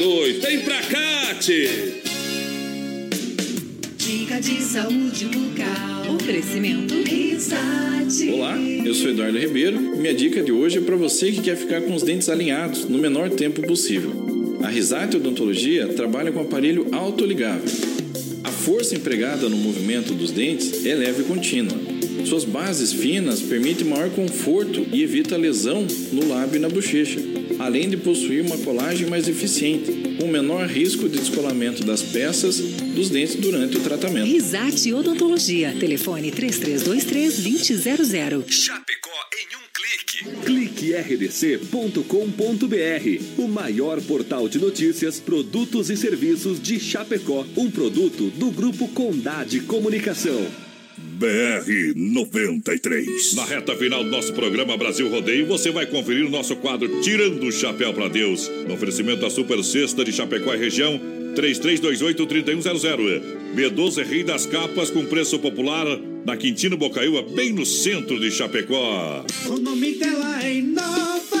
[0.03, 1.69] Vem pra cá, tchê!
[3.97, 6.15] Dica de saúde bucal.
[6.15, 8.31] Oferecimento Risate.
[8.31, 11.55] Olá, eu sou Eduardo Ribeiro e minha dica de hoje é para você que quer
[11.55, 14.11] ficar com os dentes alinhados no menor tempo possível.
[14.63, 17.69] A Risate Odontologia trabalha com aparelho autoligável.
[18.43, 21.90] A força empregada no movimento dos dentes é leve e contínua.
[22.25, 27.19] Suas bases finas permitem maior conforto e evita lesão no lábio e na bochecha,
[27.59, 33.09] além de possuir uma colagem mais eficiente, com menor risco de descolamento das peças dos
[33.09, 34.25] dentes durante o tratamento.
[34.25, 35.75] Risate Odontologia.
[35.79, 38.45] Telefone 3323 2000.
[38.47, 39.11] Chapecó
[40.45, 42.03] Clique rdc.com.br,
[43.37, 47.45] o maior portal de notícias, produtos e serviços de Chapecó.
[47.57, 50.70] Um produto do Grupo Condade Comunicação.
[51.21, 53.35] BR 93.
[53.35, 57.43] Na reta final do nosso programa Brasil Rodeio, você vai conferir o nosso quadro Tirando
[57.43, 58.49] o Chapéu para Deus.
[58.67, 60.99] No oferecimento da Super Sexta de Chapecó e região,
[61.35, 63.21] 3328-3100.
[63.55, 65.85] B12 é Rei das Capas com preço popular
[66.25, 69.23] na Quintino Bocaiúva, bem no centro de Chapecó.
[69.45, 71.40] O nome dela é Inova.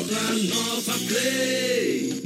[0.03, 1.80] Nova Play.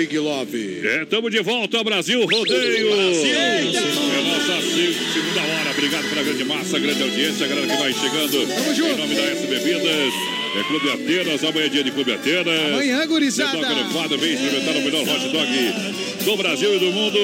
[0.00, 0.80] Big Love.
[0.82, 2.88] É, estamos de volta ao Brasil Rodeio.
[2.90, 3.62] É
[4.22, 5.70] nossa se- segunda hora.
[5.72, 8.46] Obrigado pela grande massa, grande audiência, a galera que vai chegando.
[8.48, 8.92] Tamo junto.
[8.92, 10.39] Em nome da S Bebidas.
[10.52, 12.66] É Clube Atenas, amanhã é dia de Clube Atenas.
[12.72, 13.56] Amanhã, gurizada.
[13.74, 15.50] Nevada, vem experimentar o melhor hot dog
[16.24, 17.18] do Brasil e do mundo.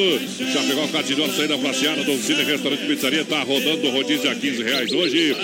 [0.52, 4.62] Já pegou o Catidor, saída do Cine Restaurante Pizzaria, tá rodando o rodízio a 15
[4.62, 5.36] reais hoje.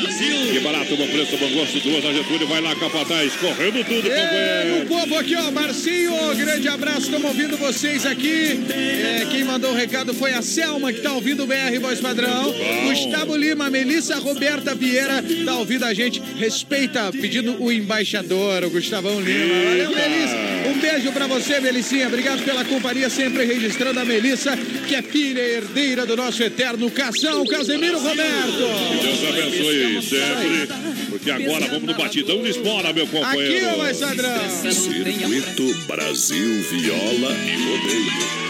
[0.53, 4.11] Que barato, bom preço, bom gosto, duas na Getúlio, vai lá, Capataz, correndo tudo, E
[4.11, 4.83] companheiro.
[4.83, 8.61] o povo aqui, ó, Marcinho, grande abraço, estamos ouvindo vocês aqui.
[8.71, 12.55] É, quem mandou o recado foi a Selma, que tá ouvindo o BR Voz Padrão.
[12.89, 16.23] Gustavo Lima, Melissa Roberta Vieira, tá ouvindo a gente.
[16.39, 19.55] Respeita, pedindo o embaixador, o Gustavão Lima.
[19.65, 20.37] Valeu, Melissa.
[20.69, 22.07] Um beijo pra você, Melicinha.
[22.07, 24.57] Obrigado pela companhia, sempre registrando a Melissa,
[24.87, 28.69] que é filha e herdeira do nosso eterno Cação, Casemiro Roberto.
[28.91, 30.69] Que Deus abençoe sempre,
[31.11, 33.67] porque agora vamos no batidão de espora, meu companheiro.
[33.69, 34.51] Aqui, ô mais padrão.
[34.73, 38.42] Circuito Brasil Viola e Rodeio.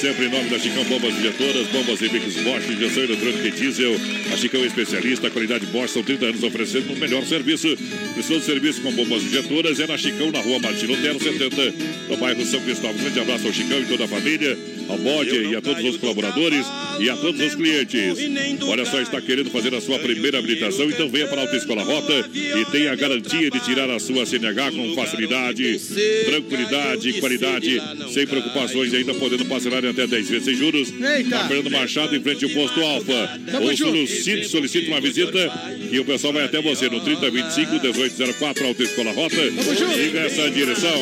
[0.00, 3.94] Sempre em nome da Chicão Bombas Injetoras, bombas e mix Bosch, injeção eletrônica e diesel.
[4.32, 7.76] A Chicão é especialista, a qualidade Bosch, são 30 anos oferecendo o melhor serviço.
[8.14, 11.74] Precisou de serviço com bombas injetoras, é na Chicão, na rua Martino Lutero, 70,
[12.08, 12.96] no bairro São Cristóvão.
[12.96, 14.58] Grande abraço ao Chicão e toda a família,
[14.88, 16.66] ao Bode e a todos os colaboradores
[17.00, 18.18] e a todos os clientes.
[18.62, 22.28] Olha só, está querendo fazer a sua primeira habilitação, então venha para a Autoescola Rota
[22.34, 25.80] e tenha a garantia de tirar a sua CNH com facilidade,
[26.26, 27.82] tranquilidade, qualidade,
[28.12, 30.92] sem preocupações, ainda podendo parcelar em até 10 vezes sem juros.
[30.92, 31.30] Eita.
[31.30, 33.40] Na Fernando Machado, em frente ao posto Alfa.
[33.60, 35.50] Ou solicite, solicite uma visita
[35.90, 39.36] e o pessoal vai até você no 3025 1804 Autoescola Rota.
[39.36, 40.96] Siga essa direção.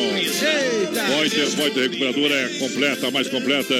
[1.15, 3.74] Pointer, Pointer Recuperadora é completa, a mais completa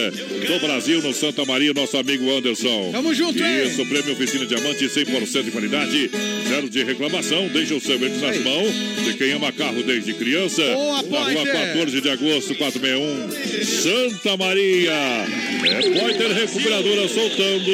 [0.48, 2.90] do Brasil, no Santa Maria, nosso amigo Anderson.
[2.92, 3.68] Tamo junto, hein?
[3.68, 6.12] Isso, Prêmio Oficina Diamante, 100% de qualidade,
[6.48, 8.74] zero de reclamação, deixa o seu verde nas mãos
[9.06, 10.62] de quem ama carro desde criança.
[10.62, 11.74] Boa, na rua Pointer.
[11.74, 14.94] 14 de agosto, 461, Santa Maria.
[14.94, 17.72] É Pointer Recuperadora soltando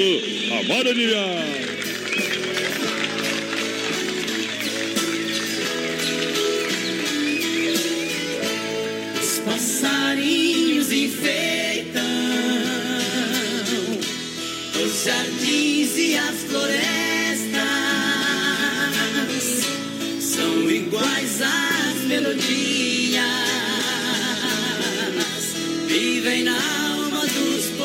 [0.51, 1.17] a maravilha.
[9.21, 11.60] Os passarinhos enfeitam os
[15.03, 16.81] jardins e as florestas
[20.19, 23.23] são iguais às melodias,
[25.87, 27.80] vivem na alma dos povos.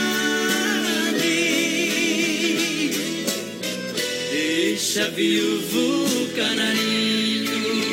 [4.31, 7.84] Deixa viúvo canarinho.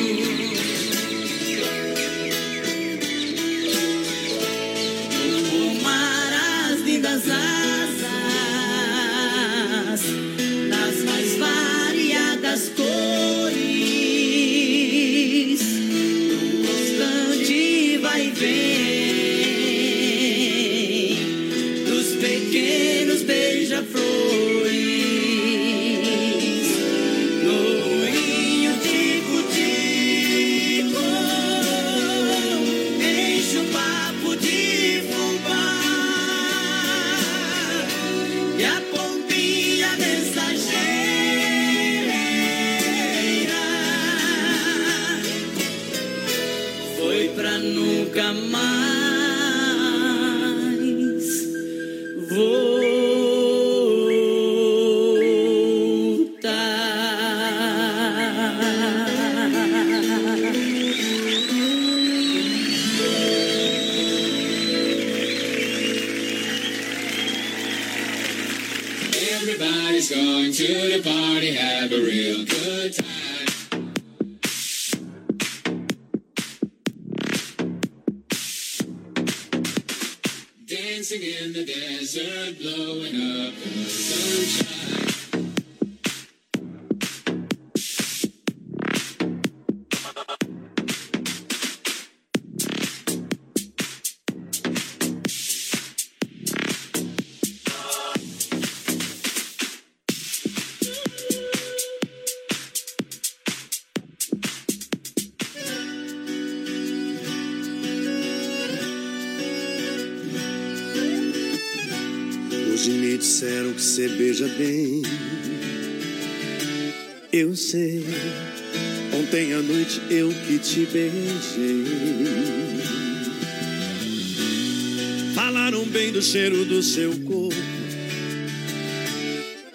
[126.13, 127.55] do cheiro do seu corpo.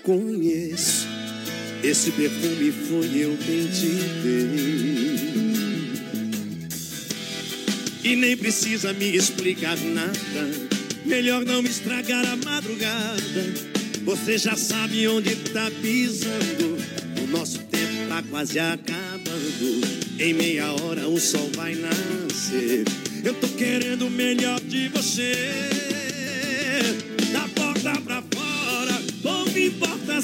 [0.04, 1.08] Conheço
[1.82, 3.88] esse perfume, foi eu quem te
[4.22, 5.18] dei.
[8.04, 10.68] E nem precisa me explicar nada.
[11.04, 13.54] Melhor não me estragar a madrugada.
[14.04, 16.78] Você já sabe onde tá pisando.
[17.20, 19.80] O nosso tempo tá quase acabando.
[20.20, 22.84] Em meia hora o sol vai nascer.
[23.24, 25.77] Eu tô querendo o melhor de você.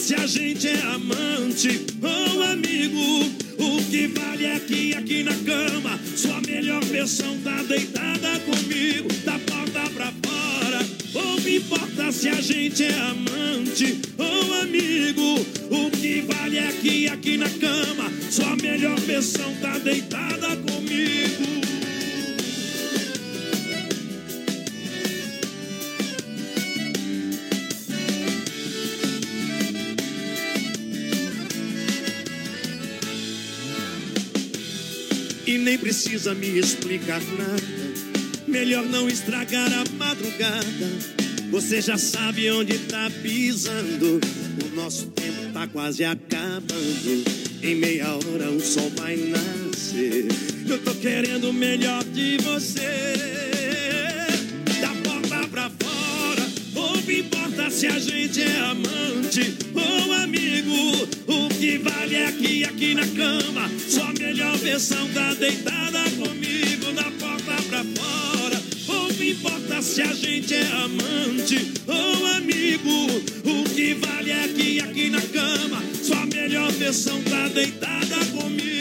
[0.05, 3.25] Se a gente é amante ou amigo.
[3.57, 9.39] O que vale é que aqui na cama, sua melhor versão tá deitada comigo, da
[9.39, 10.85] porta pra fora.
[11.11, 15.41] Pouco importa se a gente é amante ou amigo.
[15.71, 20.34] O que vale é que aqui na cama, sua melhor versão tá deitada
[36.25, 37.63] precisa me explicar nada.
[38.47, 40.89] Melhor não estragar a madrugada.
[41.51, 44.21] Você já sabe onde tá pisando.
[44.65, 47.25] O nosso tempo tá quase acabando.
[47.63, 50.27] Em meia hora o sol vai nascer.
[50.67, 53.15] Eu tô querendo o melhor de você.
[54.81, 56.49] Da porta pra fora.
[56.73, 61.07] Pouco importa se a gente é amante ou amigo.
[61.27, 66.93] O que vale é que aqui na cama, sua melhor versão tá deitada comigo.
[66.93, 68.63] Da porta pra fora.
[68.87, 73.07] Pouco importa se a gente é amante ou amigo.
[73.45, 78.75] O que vale é que aqui na cama, sua melhor versão tá deitada comigo.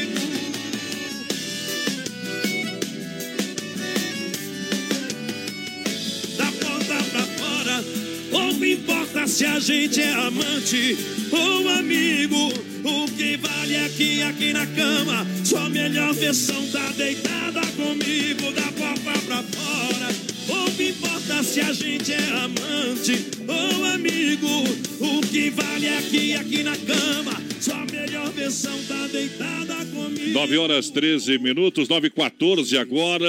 [6.37, 7.83] da porta pra fora.
[8.31, 10.97] Pouco importa se a gente é amante
[11.31, 12.62] ou amigo.
[12.84, 18.51] O que vale que aqui na cama, sua melhor versão tá deitada comigo.
[18.51, 20.14] Da porta pra fora.
[20.45, 24.64] Pouco importa se a gente é amante ou amigo.
[24.99, 25.73] O que vale
[26.10, 30.30] que aqui na cama, sua melhor versão tá deitada comigo.
[30.31, 33.26] 9 horas 13 minutos, 9 e 14 agora.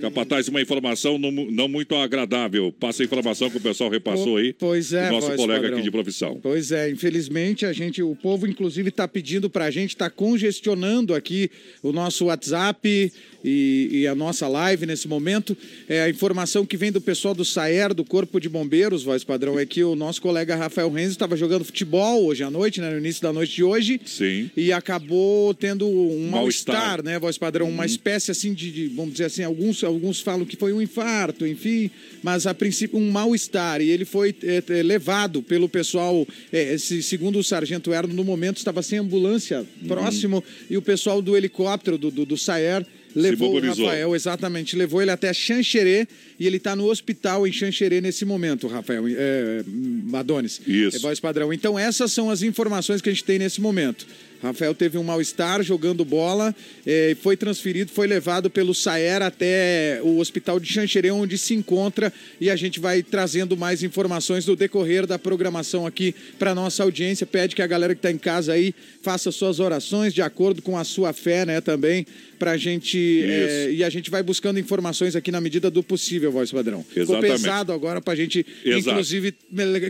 [0.00, 2.72] Capataz, uma informação não, não muito agradável.
[2.72, 4.52] Passa a informação que o pessoal repassou aí.
[4.52, 5.74] Pois é, Nosso colega padrão.
[5.74, 6.38] aqui de profissão.
[6.42, 11.14] Pois é, infelizmente a gente, o povo inclusive está pedindo para a gente, está congestionando
[11.14, 11.50] aqui
[11.82, 13.12] o nosso WhatsApp
[13.44, 15.56] e, e a nossa live nesse momento.
[15.88, 19.58] É a informação que vem do pessoal do Saer, do Corpo de Bombeiros, voz padrão,
[19.58, 22.98] é que o nosso colega Rafael Renzo estava jogando futebol hoje à noite, né, no
[22.98, 24.00] início da noite de hoje.
[24.04, 24.50] Sim.
[24.56, 26.74] E acabou tendo um Mal-estar.
[26.74, 27.68] mal-estar, né, voz padrão?
[27.68, 31.46] Uma espécie assim de, de, vamos dizer assim, alguns, alguns falam que foi um infarto,
[31.46, 31.90] enfim,
[32.22, 33.80] mas a princípio um mal-estar.
[33.80, 38.24] E ele foi é, é, levado pelo pessoal, é, esse, segundo o sargento Erno, no
[38.24, 43.54] momento estava sem ambulância próximo e o pessoal do helicóptero, do, do, do Saer, levou
[43.54, 43.60] o.
[43.60, 46.06] Rafael, exatamente, levou ele até Xanxerê
[46.38, 50.60] e ele está no hospital em Xanxerê nesse momento, Rafael, é, Madones.
[50.66, 50.96] Isso.
[50.96, 51.52] É voz padrão.
[51.52, 54.06] Então essas são as informações que a gente tem nesse momento.
[54.42, 56.54] Rafael teve um mal-estar jogando bola,
[56.86, 62.12] eh, foi transferido, foi levado pelo Saer até o hospital de Xanxerê, onde se encontra,
[62.40, 67.26] e a gente vai trazendo mais informações do decorrer da programação aqui para nossa audiência.
[67.26, 70.76] Pede que a galera que está em casa aí faça suas orações de acordo com
[70.78, 72.06] a sua fé, né, também,
[72.38, 72.98] para a gente.
[73.24, 76.84] eh, e a gente vai buscando informações aqui na medida do possível, voz padrão.
[76.84, 77.32] Ficou Exatamente.
[77.32, 78.90] pesado agora para a gente, Exato.
[78.90, 79.34] inclusive,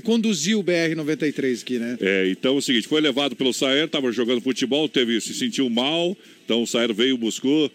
[0.02, 1.98] conduzir o BR-93 aqui, né?
[2.00, 5.68] É, então é o seguinte, foi levado pelo Saer, estava jogando futebol, teve, se sentiu
[5.70, 7.70] mal, então o Saer veio, buscou,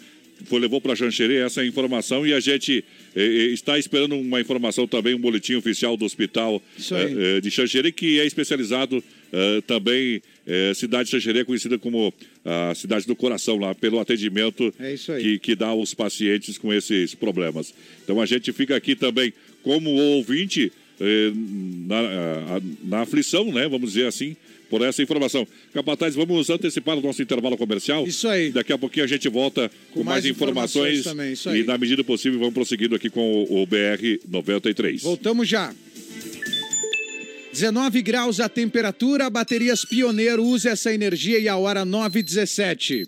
[0.45, 2.83] foi, levou para Xanxerê essa é a informação e a gente
[3.15, 6.61] eh, eh, está esperando uma informação também, um boletim oficial do hospital
[7.37, 9.03] eh, de Xanxerê, que é especializado
[9.65, 12.13] também, eh, cidade de Xanxerê é conhecida como
[12.45, 14.71] a cidade do coração lá, pelo atendimento
[15.17, 17.73] É que, que dá aos pacientes com esses problemas.
[18.03, 19.33] Então a gente fica aqui também
[19.63, 20.71] como ouvinte
[21.87, 23.67] na, a- a- na aflição, né?
[23.67, 24.35] Vamos dizer assim,
[24.73, 25.47] por essa informação.
[25.71, 28.07] Capataz, vamos antecipar o nosso intervalo comercial.
[28.07, 28.49] Isso aí.
[28.49, 30.99] Daqui a pouquinho a gente volta com, mais mais, informações.
[30.99, 31.63] informações também, isso e aí.
[31.63, 35.03] na medida possível vamos prosseguindo aqui com o, o BR 93.
[35.03, 35.71] Voltamos já.
[37.51, 43.07] 19 graus a temperatura, baterias Pioneiro, use essa energia e a hora 9h17.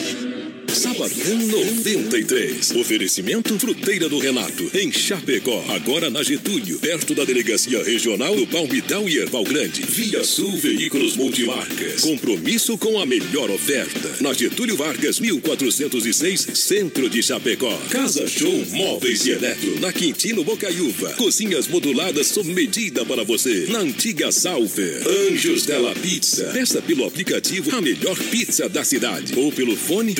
[0.81, 2.71] Sabadão 93.
[2.71, 5.63] Oferecimento Fruteira do Renato, em Chapecó.
[5.69, 9.83] Agora na Getúlio, perto da Delegacia Regional do Palmital e Erval Grande.
[9.83, 12.01] Via Sul Veículos Multimarcas.
[12.01, 14.09] Compromisso com a melhor oferta.
[14.21, 17.77] Na Getúlio Vargas, 1406, Centro de Chapecó.
[17.91, 19.79] Casa Show Móveis e Eletro.
[19.79, 21.11] Na Quintino Bocaiúva.
[21.11, 23.67] Cozinhas moduladas sob medida para você.
[23.69, 25.03] Na antiga Salver.
[25.29, 26.45] Anjos Della Pizza.
[26.45, 29.37] Peça pelo aplicativo a melhor pizza da cidade.
[29.37, 30.15] Ou pelo fone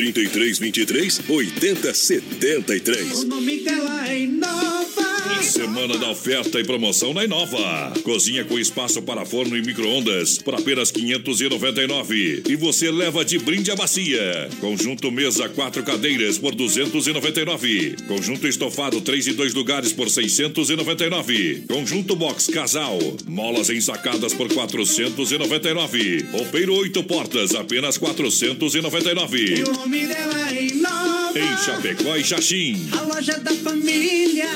[0.60, 3.23] 3323 8073.
[3.23, 5.11] O nome dela é Inova.
[5.41, 7.94] Semana da oferta e promoção na Inova.
[8.03, 12.44] Cozinha com espaço para forno e micro-ondas por apenas 599.
[12.48, 14.49] E você leva de brinde a bacia.
[14.60, 17.95] Conjunto mesa quatro cadeiras por 299.
[18.07, 21.64] Conjunto estofado três e dois lugares por 699.
[21.68, 22.99] Conjunto box casal.
[23.28, 26.26] Molas ensacadas por 499.
[26.32, 29.56] Roupeiro oito portas apenas 499.
[29.56, 31.39] E o nome dela é Inova.
[31.39, 32.89] Em Chapecó e Xaxim.
[32.97, 34.49] A loja da família.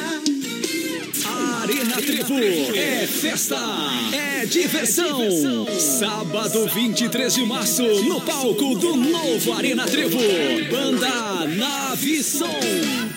[1.65, 2.39] Arena Trevo
[2.75, 3.57] é festa,
[4.13, 5.65] é diversão.
[5.79, 10.17] Sábado 23 de março, no palco do novo Arena Trevo.
[10.69, 12.47] Banda Nave Som.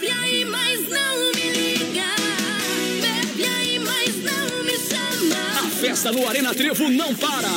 [0.00, 0.77] Bebe aí, mas
[5.98, 7.48] festa no Arena Trevo não para.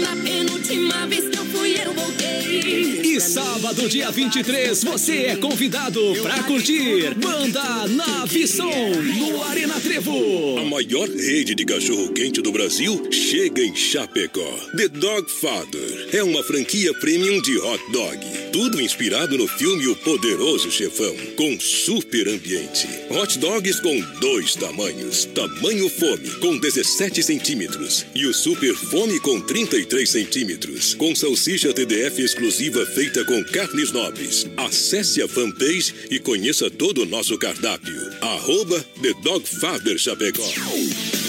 [0.00, 3.00] Na penúltima vez que eu fui, eu voltei.
[3.02, 10.58] E sábado, dia 23, você é convidado para curtir Banda Nave Som no Arena Trevo.
[10.58, 14.56] A maior rede de cachorro-quente do Brasil chega em Chapecó.
[14.76, 18.18] The Dog Father é uma franquia premium de hot dog.
[18.52, 22.88] Tudo inspirado no filme O Poderoso Chefão, com super ambiente.
[23.10, 25.24] Hot dogs com dois tamanhos.
[25.26, 27.79] Tamanho fome, com 17 centímetros.
[28.14, 30.94] E o super fome com 33 centímetros.
[30.94, 34.46] Com salsicha TDF exclusiva feita com carnes nobres.
[34.56, 38.00] Acesse a fanpage e conheça todo o nosso cardápio.
[38.20, 41.19] Arroba The Dog Father Chapecó.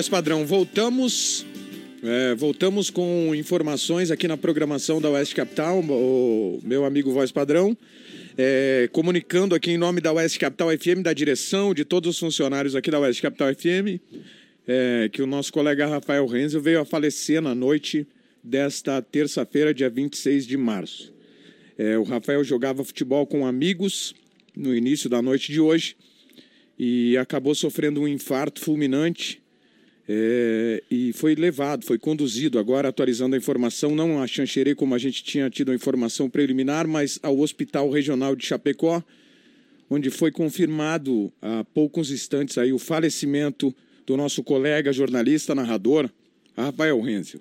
[0.00, 0.46] Voz padrão.
[0.46, 1.44] Voltamos.
[2.02, 7.76] é, voltamos com informações aqui na programação da Oeste Capital, o meu amigo Voz Padrão,
[8.38, 12.74] é, comunicando aqui em nome da Oeste Capital FM, da direção, de todos os funcionários
[12.74, 14.00] aqui da Oeste Capital FM,
[14.66, 18.06] é, que o nosso colega Rafael Renzel veio a falecer na noite
[18.42, 21.12] desta terça-feira, dia 26 de março.
[21.76, 24.14] É, o Rafael jogava futebol com amigos
[24.56, 25.94] no início da noite de hoje
[26.78, 29.42] e acabou sofrendo um infarto fulminante
[30.12, 34.98] é, e foi levado, foi conduzido, agora atualizando a informação, não a Xanxerê como a
[34.98, 39.04] gente tinha tido a informação preliminar, mas ao Hospital Regional de Chapecó,
[39.88, 43.72] onde foi confirmado há poucos instantes aí o falecimento
[44.04, 46.10] do nosso colega jornalista, narrador,
[46.56, 47.40] Rafael Renzel.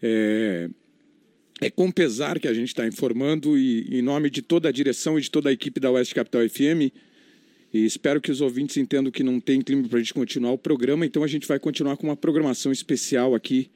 [0.00, 0.70] É,
[1.60, 5.18] é com pesar que a gente está informando e em nome de toda a direção
[5.18, 6.94] e de toda a equipe da Oeste Capital FM,
[7.72, 10.58] e espero que os ouvintes entendam que não tem clima para a gente continuar o
[10.58, 13.70] programa, então a gente vai continuar com uma programação especial aqui,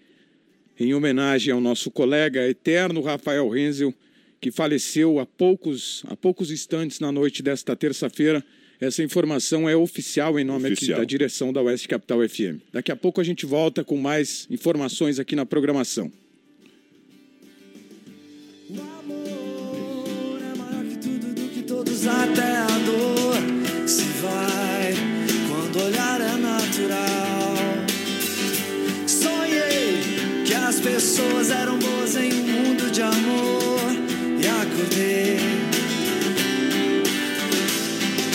[0.81, 3.94] em homenagem ao nosso colega eterno Rafael Renzel,
[4.40, 8.44] que faleceu há poucos, há poucos instantes na noite desta terça-feira.
[8.81, 10.98] Essa informação é oficial em nome aqui Oficial.
[10.98, 12.59] da direção da Oeste Capital FM.
[12.73, 16.10] Daqui a pouco a gente volta com mais informações aqui na programação.
[21.55, 23.21] que todos até a dor
[23.86, 24.94] se vai
[25.48, 27.54] quando olhar é natural.
[29.06, 33.80] Sonhei que as pessoas eram boas em um mundo de amor
[34.40, 35.38] e acordei.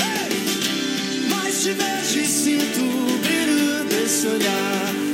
[0.02, 1.30] Ei!
[1.30, 5.07] Mas te vejo e sinto o brilho desse olhar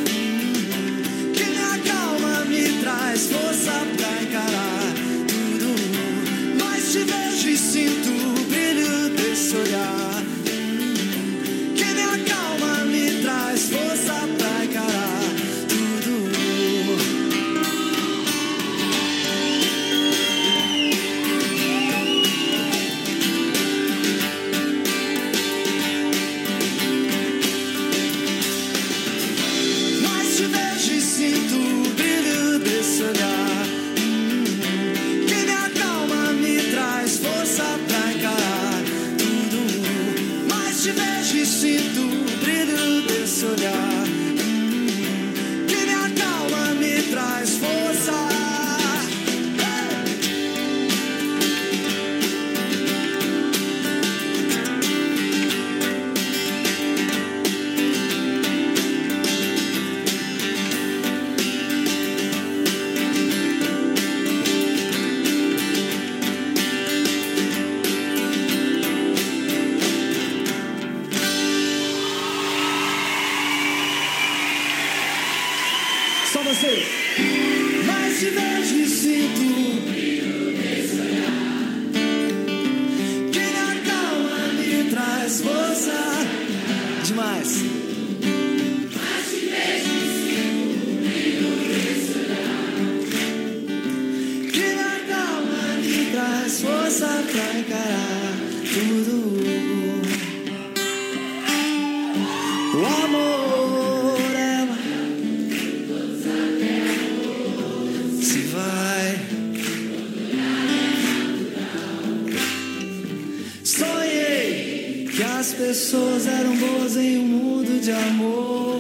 [115.74, 118.80] pessoas eram boas em um mundo de amor.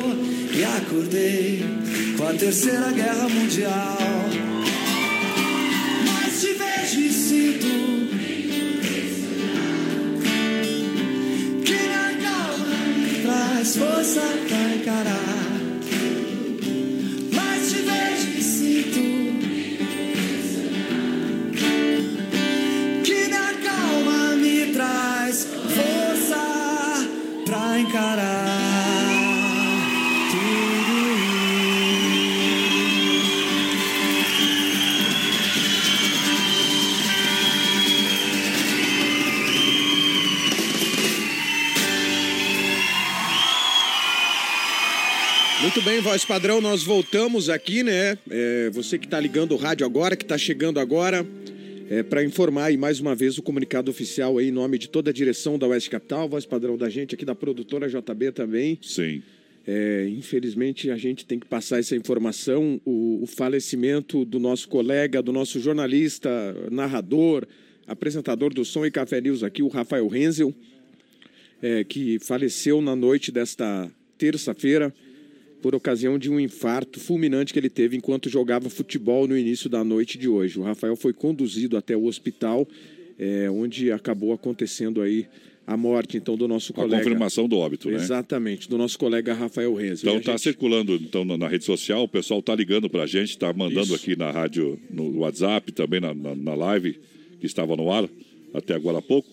[0.53, 1.65] E acordei
[2.15, 4.42] com a terceira guerra mundial.
[46.13, 48.15] Voz padrão, nós voltamos aqui, né?
[48.29, 51.25] É, você que está ligando o rádio agora, que está chegando agora,
[51.89, 55.09] é, para informar aí mais uma vez o comunicado oficial aí em nome de toda
[55.09, 58.77] a direção da Oeste Capital, voz padrão da gente aqui da produtora JB também.
[58.83, 59.23] Sim.
[59.65, 65.19] É, infelizmente a gente tem que passar essa informação, o, o falecimento do nosso colega,
[65.19, 66.29] do nosso jornalista,
[66.69, 67.47] narrador,
[67.87, 70.53] apresentador do Som e Café News aqui, o Rafael Renzel,
[71.59, 74.93] é, que faleceu na noite desta terça-feira
[75.63, 79.81] por ocasião de um infarto fulminante que ele teve enquanto jogava futebol no início da
[79.81, 80.59] noite de hoje.
[80.59, 82.67] O Rafael foi conduzido até o hospital,
[83.17, 85.25] é, onde acabou acontecendo aí
[85.65, 86.97] a morte então do nosso a colega.
[87.01, 87.95] confirmação do óbito, né?
[87.95, 90.03] Exatamente, do nosso colega Rafael Renzo.
[90.03, 93.03] Então a está gente- circulando então na, na rede social, o pessoal está ligando para
[93.03, 93.95] a gente, está mandando Isso.
[93.95, 96.99] aqui na rádio, no WhatsApp, também na, na, na live
[97.39, 98.09] que estava no ar
[98.53, 99.29] até agora há pouco.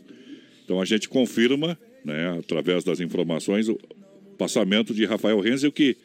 [0.65, 3.77] Então a gente confirma, né, através das informações, o
[4.39, 5.97] passamento de Rafael Renzel, que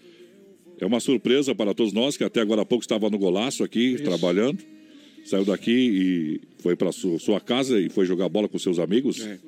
[0.79, 3.97] é uma surpresa para todos nós, que até agora há pouco estava no golaço aqui,
[4.03, 4.63] trabalhando.
[5.25, 9.25] Saiu daqui e foi para sua, sua casa e foi jogar bola com seus amigos.
[9.25, 9.39] É.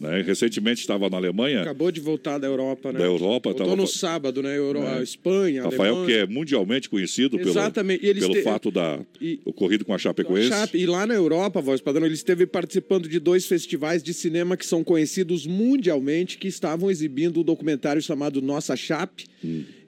[0.00, 0.22] Né?
[0.22, 1.62] Recentemente estava na Alemanha.
[1.62, 2.98] Acabou de voltar da Europa, né?
[2.98, 4.56] Da Europa, Voltou tava- no sábado, né?
[4.56, 4.82] Euro...
[4.82, 5.02] É.
[5.02, 6.06] Espanha, Rafael, Alemanha.
[6.06, 9.98] que é mundialmente conhecido pelo, Exatamente, eles pelo te- fato da e- ocorrido com a
[9.98, 10.48] Chapecoense.
[10.48, 10.78] Chape.
[10.78, 14.66] E lá na Europa, voz padrão, ele esteve participando de dois festivais de cinema que
[14.66, 19.24] são conhecidos mundialmente, que estavam exibindo um documentário chamado Nossa Chape.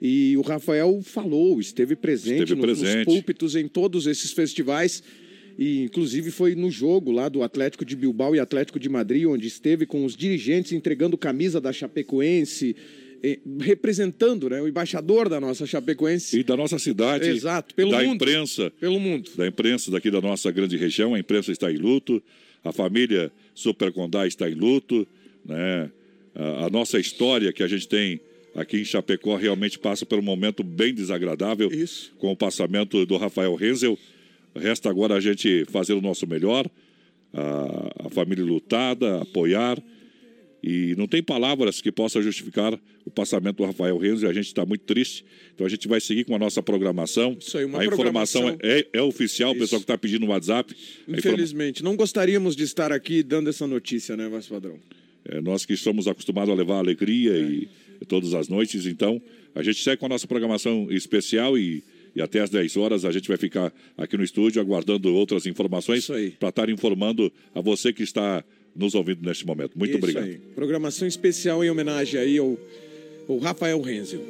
[0.01, 2.43] E o Rafael falou, esteve presente, Hum.
[2.43, 3.05] Esteve no- nos presente.
[3.05, 5.03] púlpitos em todos esses festivais.
[5.57, 9.47] E inclusive foi no jogo lá do Atlético de Bilbao e Atlético de Madrid, onde
[9.47, 12.75] esteve com os dirigentes entregando camisa da Chapecoense,
[13.23, 16.39] eh, representando né, o embaixador da nossa Chapecoense.
[16.39, 18.15] E da nossa cidade, Exato, pelo da mundo.
[18.15, 18.71] imprensa.
[18.79, 19.31] Pelo mundo.
[19.35, 21.15] Da imprensa daqui da nossa grande região.
[21.15, 22.21] A imprensa está em luto,
[22.63, 25.07] a família Super Condá está em luto.
[25.43, 25.89] Né?
[26.35, 28.21] A, a nossa história que a gente tem
[28.53, 32.11] aqui em Chapecó realmente passa por um momento bem desagradável Isso.
[32.19, 33.97] com o passamento do Rafael Renzel.
[34.59, 36.69] Resta agora a gente fazer o nosso melhor,
[37.33, 39.81] a, a família lutada, apoiar.
[40.63, 44.27] E não tem palavras que possam justificar o passamento do Rafael Renzo.
[44.27, 45.23] A gente está muito triste.
[45.53, 47.37] Então a gente vai seguir com a nossa programação.
[47.39, 48.69] Isso aí, uma a informação programação.
[48.77, 50.73] é, é oficial, o pessoal que está pedindo no WhatsApp.
[50.73, 50.75] a
[51.11, 54.77] informa- Infelizmente, não gostaríamos de estar aqui dando essa notícia, né, Voz Padrão?
[55.25, 57.67] É, nós que somos acostumados a levar alegria e
[58.07, 59.21] todas as noites, então
[59.53, 61.83] a gente segue com a nossa programação especial e,
[62.17, 66.07] e até às 10 horas a gente vai ficar aqui no estúdio aguardando outras informações
[66.39, 68.43] para estar informando a você que está
[68.75, 69.77] nos ouvindo neste momento.
[69.77, 70.23] Muito Isso obrigado.
[70.23, 70.39] aí.
[70.55, 72.57] Programação especial em homenagem aí ao,
[73.29, 74.25] ao Rafael Renzel.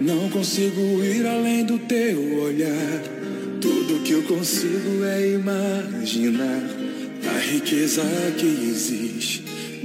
[0.00, 3.02] Não consigo ir além do teu olhar.
[3.60, 6.68] Tudo que eu consigo é imaginar
[7.28, 8.02] a riqueza
[8.36, 9.41] que existe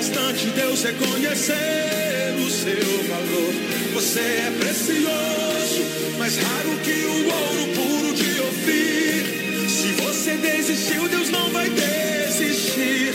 [0.00, 3.52] Bastante Deus reconhecer o seu valor.
[3.92, 9.68] Você é precioso, mais raro que o ouro puro de ouvir.
[9.68, 13.12] Se você desistiu, Deus não vai desistir.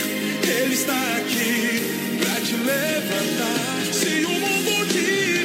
[0.60, 1.82] Ele está aqui
[2.20, 3.92] pra te levantar.
[3.92, 5.35] Se o mundo te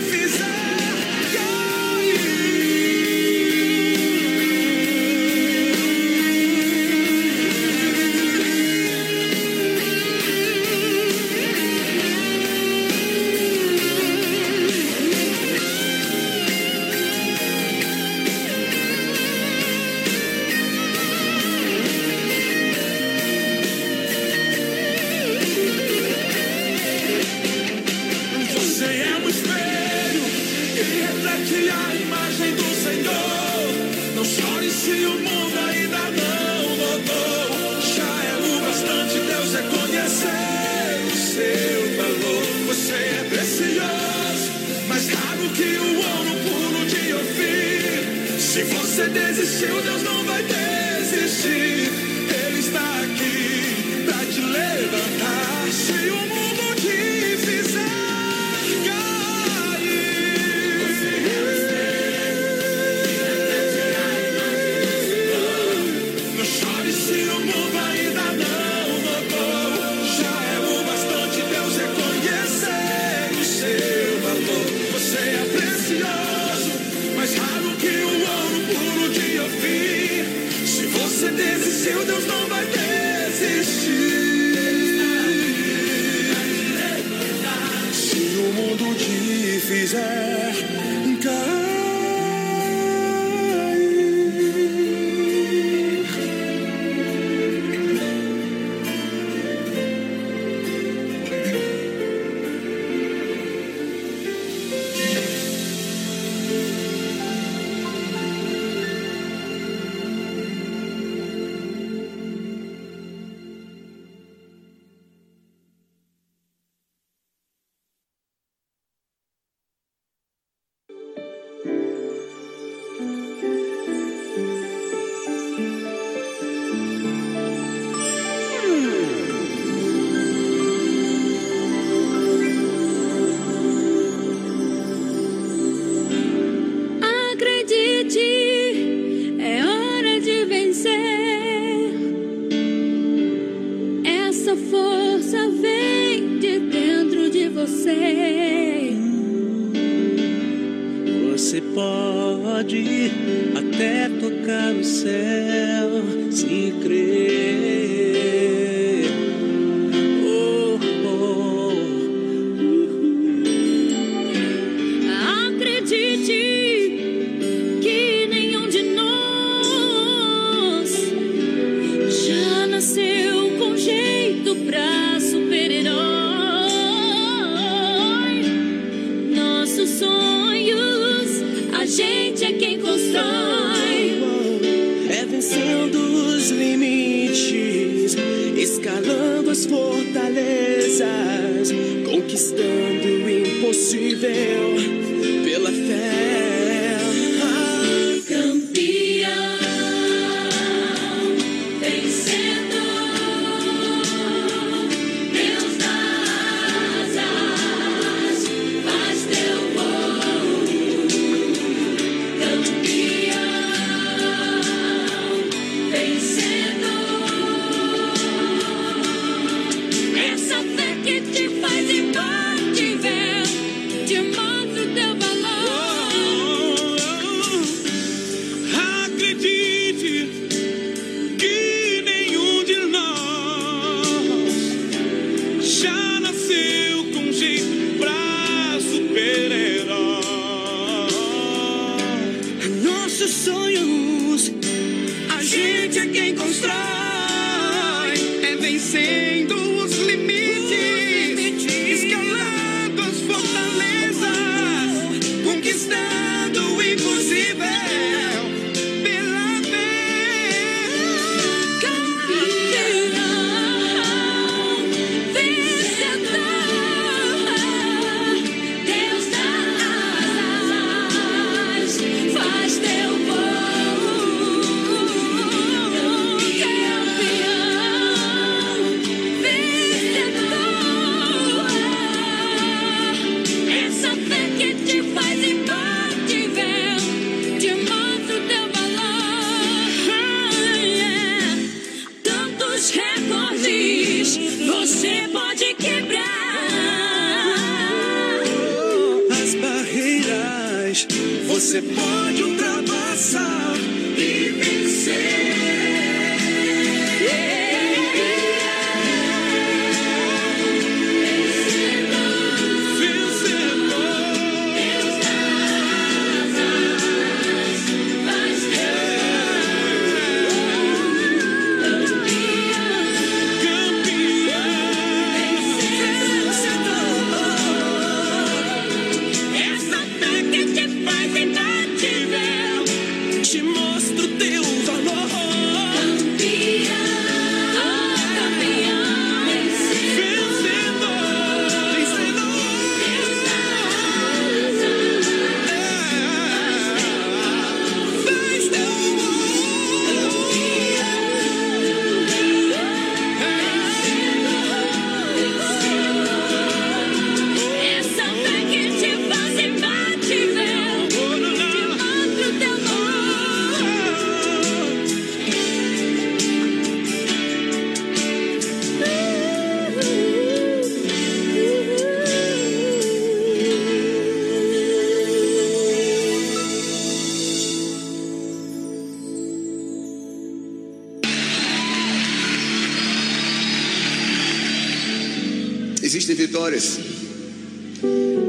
[49.01, 52.10] você desistiu, Deus não vai desistir.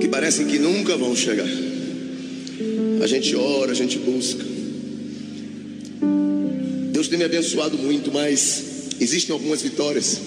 [0.00, 1.48] Que parecem que nunca vão chegar.
[3.02, 4.44] A gente ora, a gente busca.
[6.92, 8.62] Deus tem me abençoado muito, mas
[9.00, 10.20] existem algumas vitórias.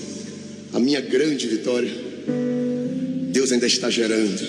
[0.73, 1.91] A minha grande vitória,
[3.31, 4.45] Deus ainda está gerando.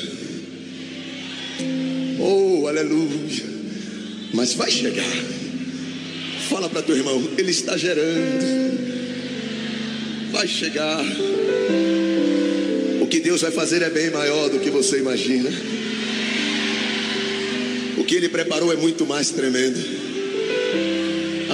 [2.18, 3.44] Oh, aleluia.
[4.35, 5.05] Mas vai chegar.
[6.48, 8.77] Fala para teu irmão, ele está gerando.
[10.32, 11.05] Vai chegar.
[13.06, 15.48] O que Deus vai fazer é bem maior do que você imagina.
[17.96, 19.78] O que Ele preparou é muito mais tremendo.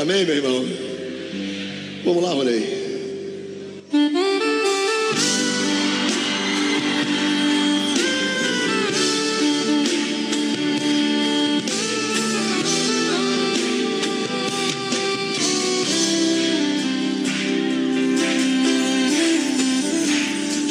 [0.00, 0.66] Amém, meu irmão?
[2.06, 2.71] Vamos lá, Ronei.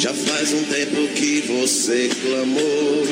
[0.02, 3.06] Já faz um tempo que você clamou,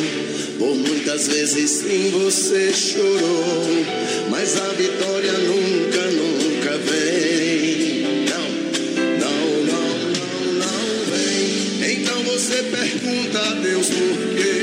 [0.59, 3.87] por muitas vezes sim você chorou,
[4.29, 8.27] mas a vitória nunca, nunca vem.
[8.29, 8.43] Não,
[9.21, 11.93] não, não, não, não vem.
[11.93, 14.60] Então você pergunta a Deus por quê?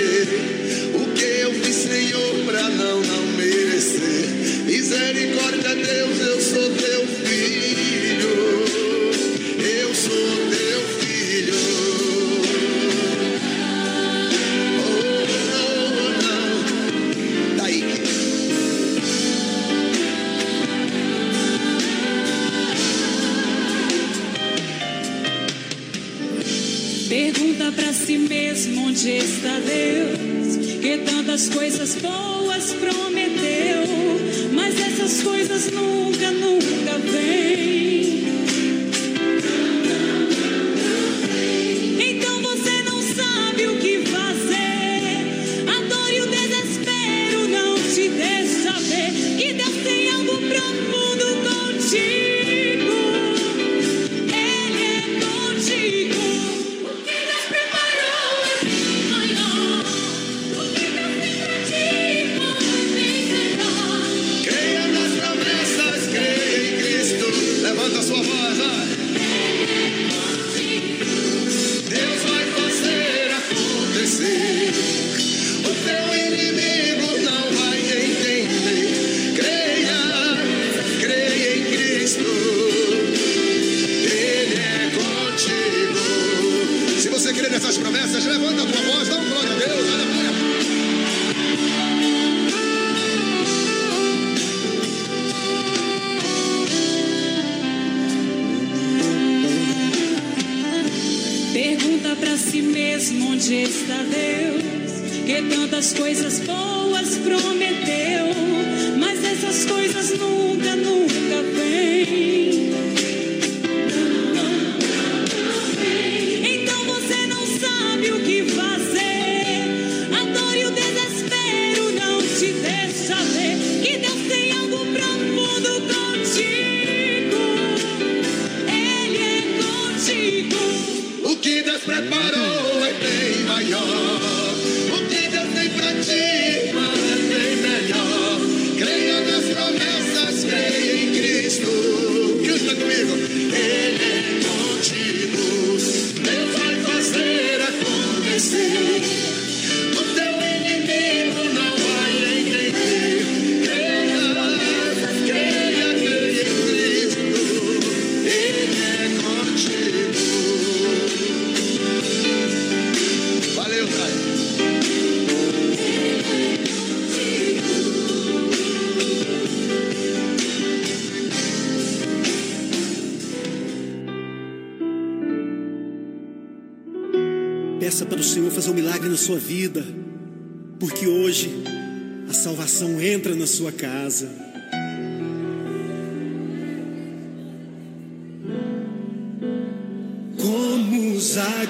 [28.97, 33.83] Onde está Deus, que tantas coisas boas prometeu,
[34.53, 37.56] mas essas coisas nunca, nunca vêm.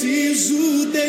[0.00, 1.07] preciso de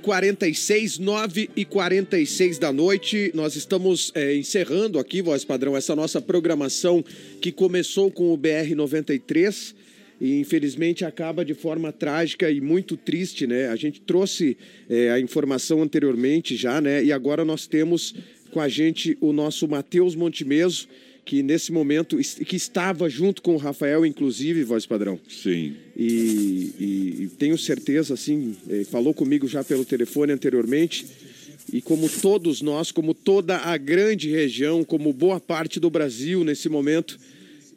[0.00, 3.30] e 46, 9 e 46 da noite.
[3.34, 7.04] Nós estamos é, encerrando aqui, voz padrão, essa nossa programação
[7.40, 9.74] que começou com o BR 93
[10.18, 13.68] e infelizmente acaba de forma trágica e muito triste, né?
[13.68, 14.56] A gente trouxe
[14.88, 17.04] é, a informação anteriormente já, né?
[17.04, 18.14] E agora nós temos
[18.50, 20.88] com a gente o nosso Matheus Montemeso,
[21.24, 25.18] que nesse momento que estava junto com o Rafael, inclusive, voz padrão.
[25.28, 25.76] Sim.
[25.96, 31.06] E, e- e tenho certeza, assim, eh, falou comigo já pelo telefone anteriormente.
[31.72, 36.68] E como todos nós, como toda a grande região, como boa parte do Brasil nesse
[36.68, 37.16] momento,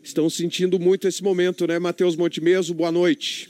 [0.04, 2.74] estão sentindo muito esse momento, né, Matheus Montemeso?
[2.74, 3.50] Boa noite.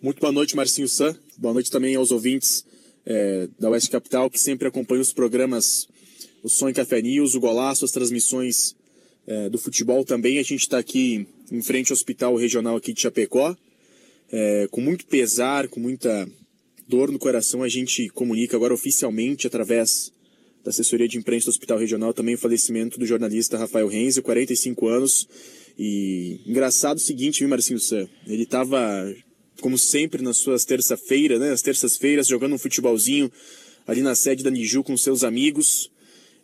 [0.00, 1.14] Muito boa noite, Marcinho San.
[1.36, 2.64] Boa noite também aos ouvintes
[3.04, 5.88] eh, da Oeste Capital que sempre acompanham os programas
[6.40, 8.76] O Sonho Café News, o Golaço, as transmissões
[9.26, 10.38] eh, do futebol também.
[10.38, 13.56] A gente está aqui em frente ao Hospital Regional aqui de Chapecó.
[14.30, 16.28] Eh, com muito pesar, com muita
[16.86, 20.12] dor no coração, a gente comunica agora oficialmente através
[20.62, 24.86] da assessoria de imprensa do Hospital Regional também o falecimento do jornalista Rafael Renze, 45
[24.86, 25.28] anos.
[25.76, 28.08] E engraçado o seguinte, viu, Marcinho San?
[28.28, 29.12] Ele estava,
[29.60, 31.50] como sempre, nas suas terça-feiras, né?
[31.50, 33.30] As terças-feiras, jogando um futebolzinho
[33.88, 35.90] ali na sede da Niju com seus amigos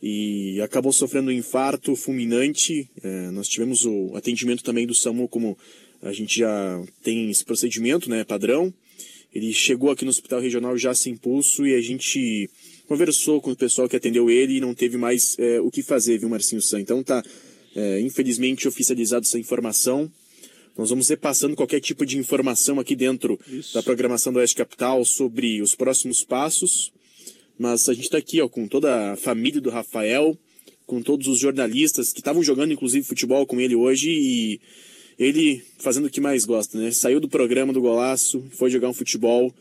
[0.06, 2.86] e acabou sofrendo um infarto fulminante.
[3.02, 5.56] É, nós tivemos o atendimento também do SAMU, como
[6.02, 8.70] a gente já tem esse procedimento, né, padrão.
[9.35, 12.51] Ele chegou aqui no hospital regional já sem pulso e a gente
[12.86, 16.18] conversou com o pessoal que atendeu ele e não teve mais é, o que fazer,
[16.18, 16.81] viu, Marcinho San?
[16.81, 17.24] Então tá,
[17.74, 20.12] é, infelizmente, oficializado essa informação.
[20.76, 23.40] Nós vamos repassando qualquer tipo de informação aqui dentro
[23.72, 26.93] da programação do Oeste Capital sobre os próximos passos.
[27.59, 30.36] Mas a gente está aqui ó, com toda a família do Rafael,
[30.86, 34.60] com todos os jornalistas que estavam jogando, inclusive, futebol com ele hoje e
[35.18, 36.90] ele fazendo o que mais gosta, né?
[36.90, 39.55] Saiu do programa do Golaço, foi jogar um futebol,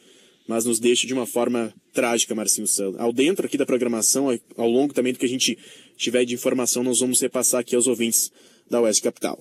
[0.48, 2.99] mas nos deixa de uma forma trágica, Marcinho Santos.
[2.99, 5.57] Ao dentro aqui da programação, ao longo também do que a gente
[5.95, 8.32] tiver de informação, nós vamos repassar aqui aos ouvintes
[8.70, 9.40] da Oeste Capital.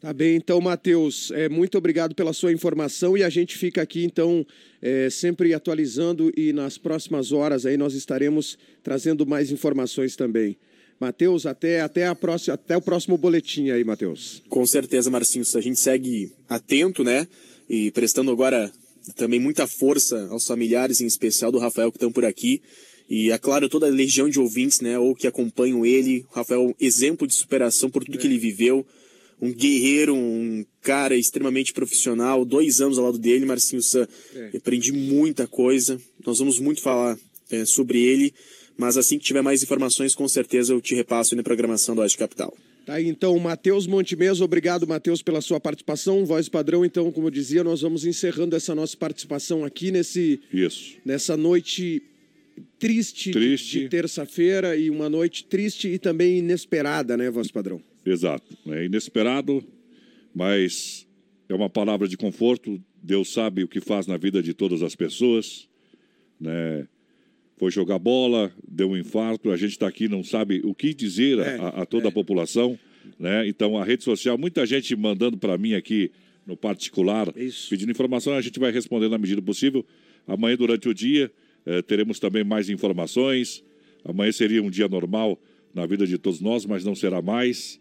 [0.00, 4.02] Tá bem, então, Matheus, é, muito obrigado pela sua informação e a gente fica aqui,
[4.02, 4.46] então,
[4.80, 10.56] é, sempre atualizando e nas próximas horas aí nós estaremos trazendo mais informações também.
[10.98, 14.42] Matheus, até, até, a próxima, até o próximo boletim aí, Matheus.
[14.48, 15.44] Com certeza, Marcinho.
[15.54, 17.28] A gente segue atento, né?
[17.68, 18.72] E prestando agora
[19.16, 22.62] também muita força aos familiares, em especial do Rafael, que estão por aqui.
[23.08, 24.98] E, é claro, toda a legião de ouvintes, né?
[24.98, 26.24] Ou que acompanham ele.
[26.32, 28.86] Rafael, exemplo de superação por tudo que ele viveu.
[29.40, 32.44] Um guerreiro, um cara extremamente profissional.
[32.44, 34.06] Dois anos ao lado dele, Marcinho San.
[34.34, 34.56] É.
[34.56, 36.00] Aprendi muita coisa.
[36.24, 37.18] Nós vamos muito falar
[37.50, 38.34] é, sobre ele.
[38.76, 42.00] Mas assim que tiver mais informações, com certeza eu te repasso aí na programação do
[42.00, 42.56] Oeste Capital.
[42.86, 46.24] Tá aí, então, Matheus Montemesa, obrigado, Matheus, pela sua participação.
[46.24, 50.96] Voz padrão, então, como eu dizia, nós vamos encerrando essa nossa participação aqui nesse, Isso.
[51.04, 52.02] nessa noite
[52.78, 53.80] triste, Triste.
[53.80, 57.82] de terça-feira e uma noite triste e também inesperada, né, Voz padrão?
[58.04, 58.56] Exato.
[58.68, 59.62] É inesperado,
[60.34, 61.06] mas
[61.48, 62.82] é uma palavra de conforto.
[63.02, 65.68] Deus sabe o que faz na vida de todas as pessoas.
[66.40, 66.86] Né?
[67.56, 69.50] Foi jogar bola, deu um infarto.
[69.50, 72.12] A gente está aqui não sabe o que dizer a- É, a, a toda a
[72.12, 72.78] população.
[73.18, 73.46] Né?
[73.48, 76.10] Então, a rede social, muita gente mandando para mim aqui
[76.46, 77.30] no particular,
[77.68, 78.32] pedindo informação.
[78.34, 79.84] A gente vai responder na medida possível.
[80.26, 81.30] Amanhã, durante o dia,
[81.66, 83.62] eh, teremos também mais informações.
[84.04, 85.38] Amanhã seria um dia normal
[85.74, 87.78] na vida de todos nós, mas não será mais.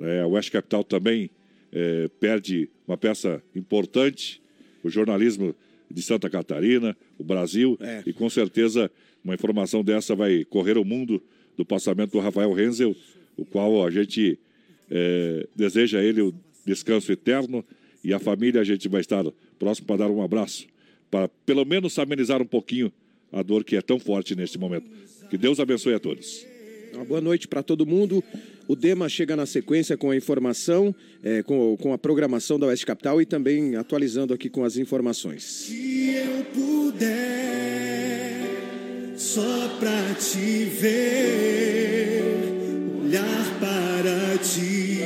[0.00, 1.30] É, a West Capital também
[1.72, 4.42] é, perde uma peça importante,
[4.82, 5.54] o jornalismo
[5.90, 8.90] de Santa Catarina, o Brasil, e com certeza
[9.24, 11.22] uma informação dessa vai correr o mundo
[11.56, 12.94] do passamento do Rafael Renzel,
[13.36, 14.38] o qual a gente
[14.90, 17.64] é, deseja a ele o descanso eterno
[18.02, 19.24] e a família a gente vai estar
[19.58, 20.66] próximo para dar um abraço,
[21.10, 22.92] para pelo menos amenizar um pouquinho
[23.32, 24.88] a dor que é tão forte neste momento.
[25.28, 26.49] Que Deus abençoe a todos.
[26.94, 28.22] Uma boa noite para todo mundo.
[28.66, 32.86] O Dema chega na sequência com a informação, eh, com, com a programação da Oeste
[32.86, 35.42] Capital e também atualizando aqui com as informações.
[35.42, 37.10] Se eu puder
[39.16, 42.22] só pra te ver,
[43.04, 45.00] olhar para ti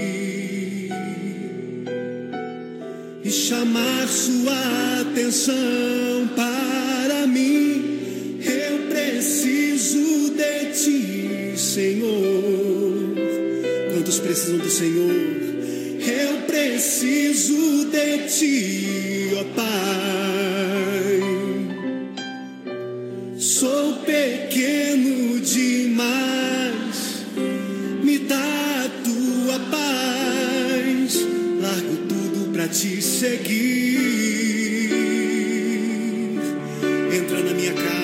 [3.25, 7.74] e chamar sua atenção para mim,
[9.15, 13.15] preciso de ti, Senhor.
[13.93, 15.13] Quantos precisam do Senhor?
[16.05, 21.21] Eu preciso de ti, ó Pai.
[23.39, 27.25] Sou pequeno demais,
[28.03, 31.21] me dá a tua paz.
[31.63, 33.85] Largo tudo pra te seguir.
[37.17, 38.04] Entra na minha casa,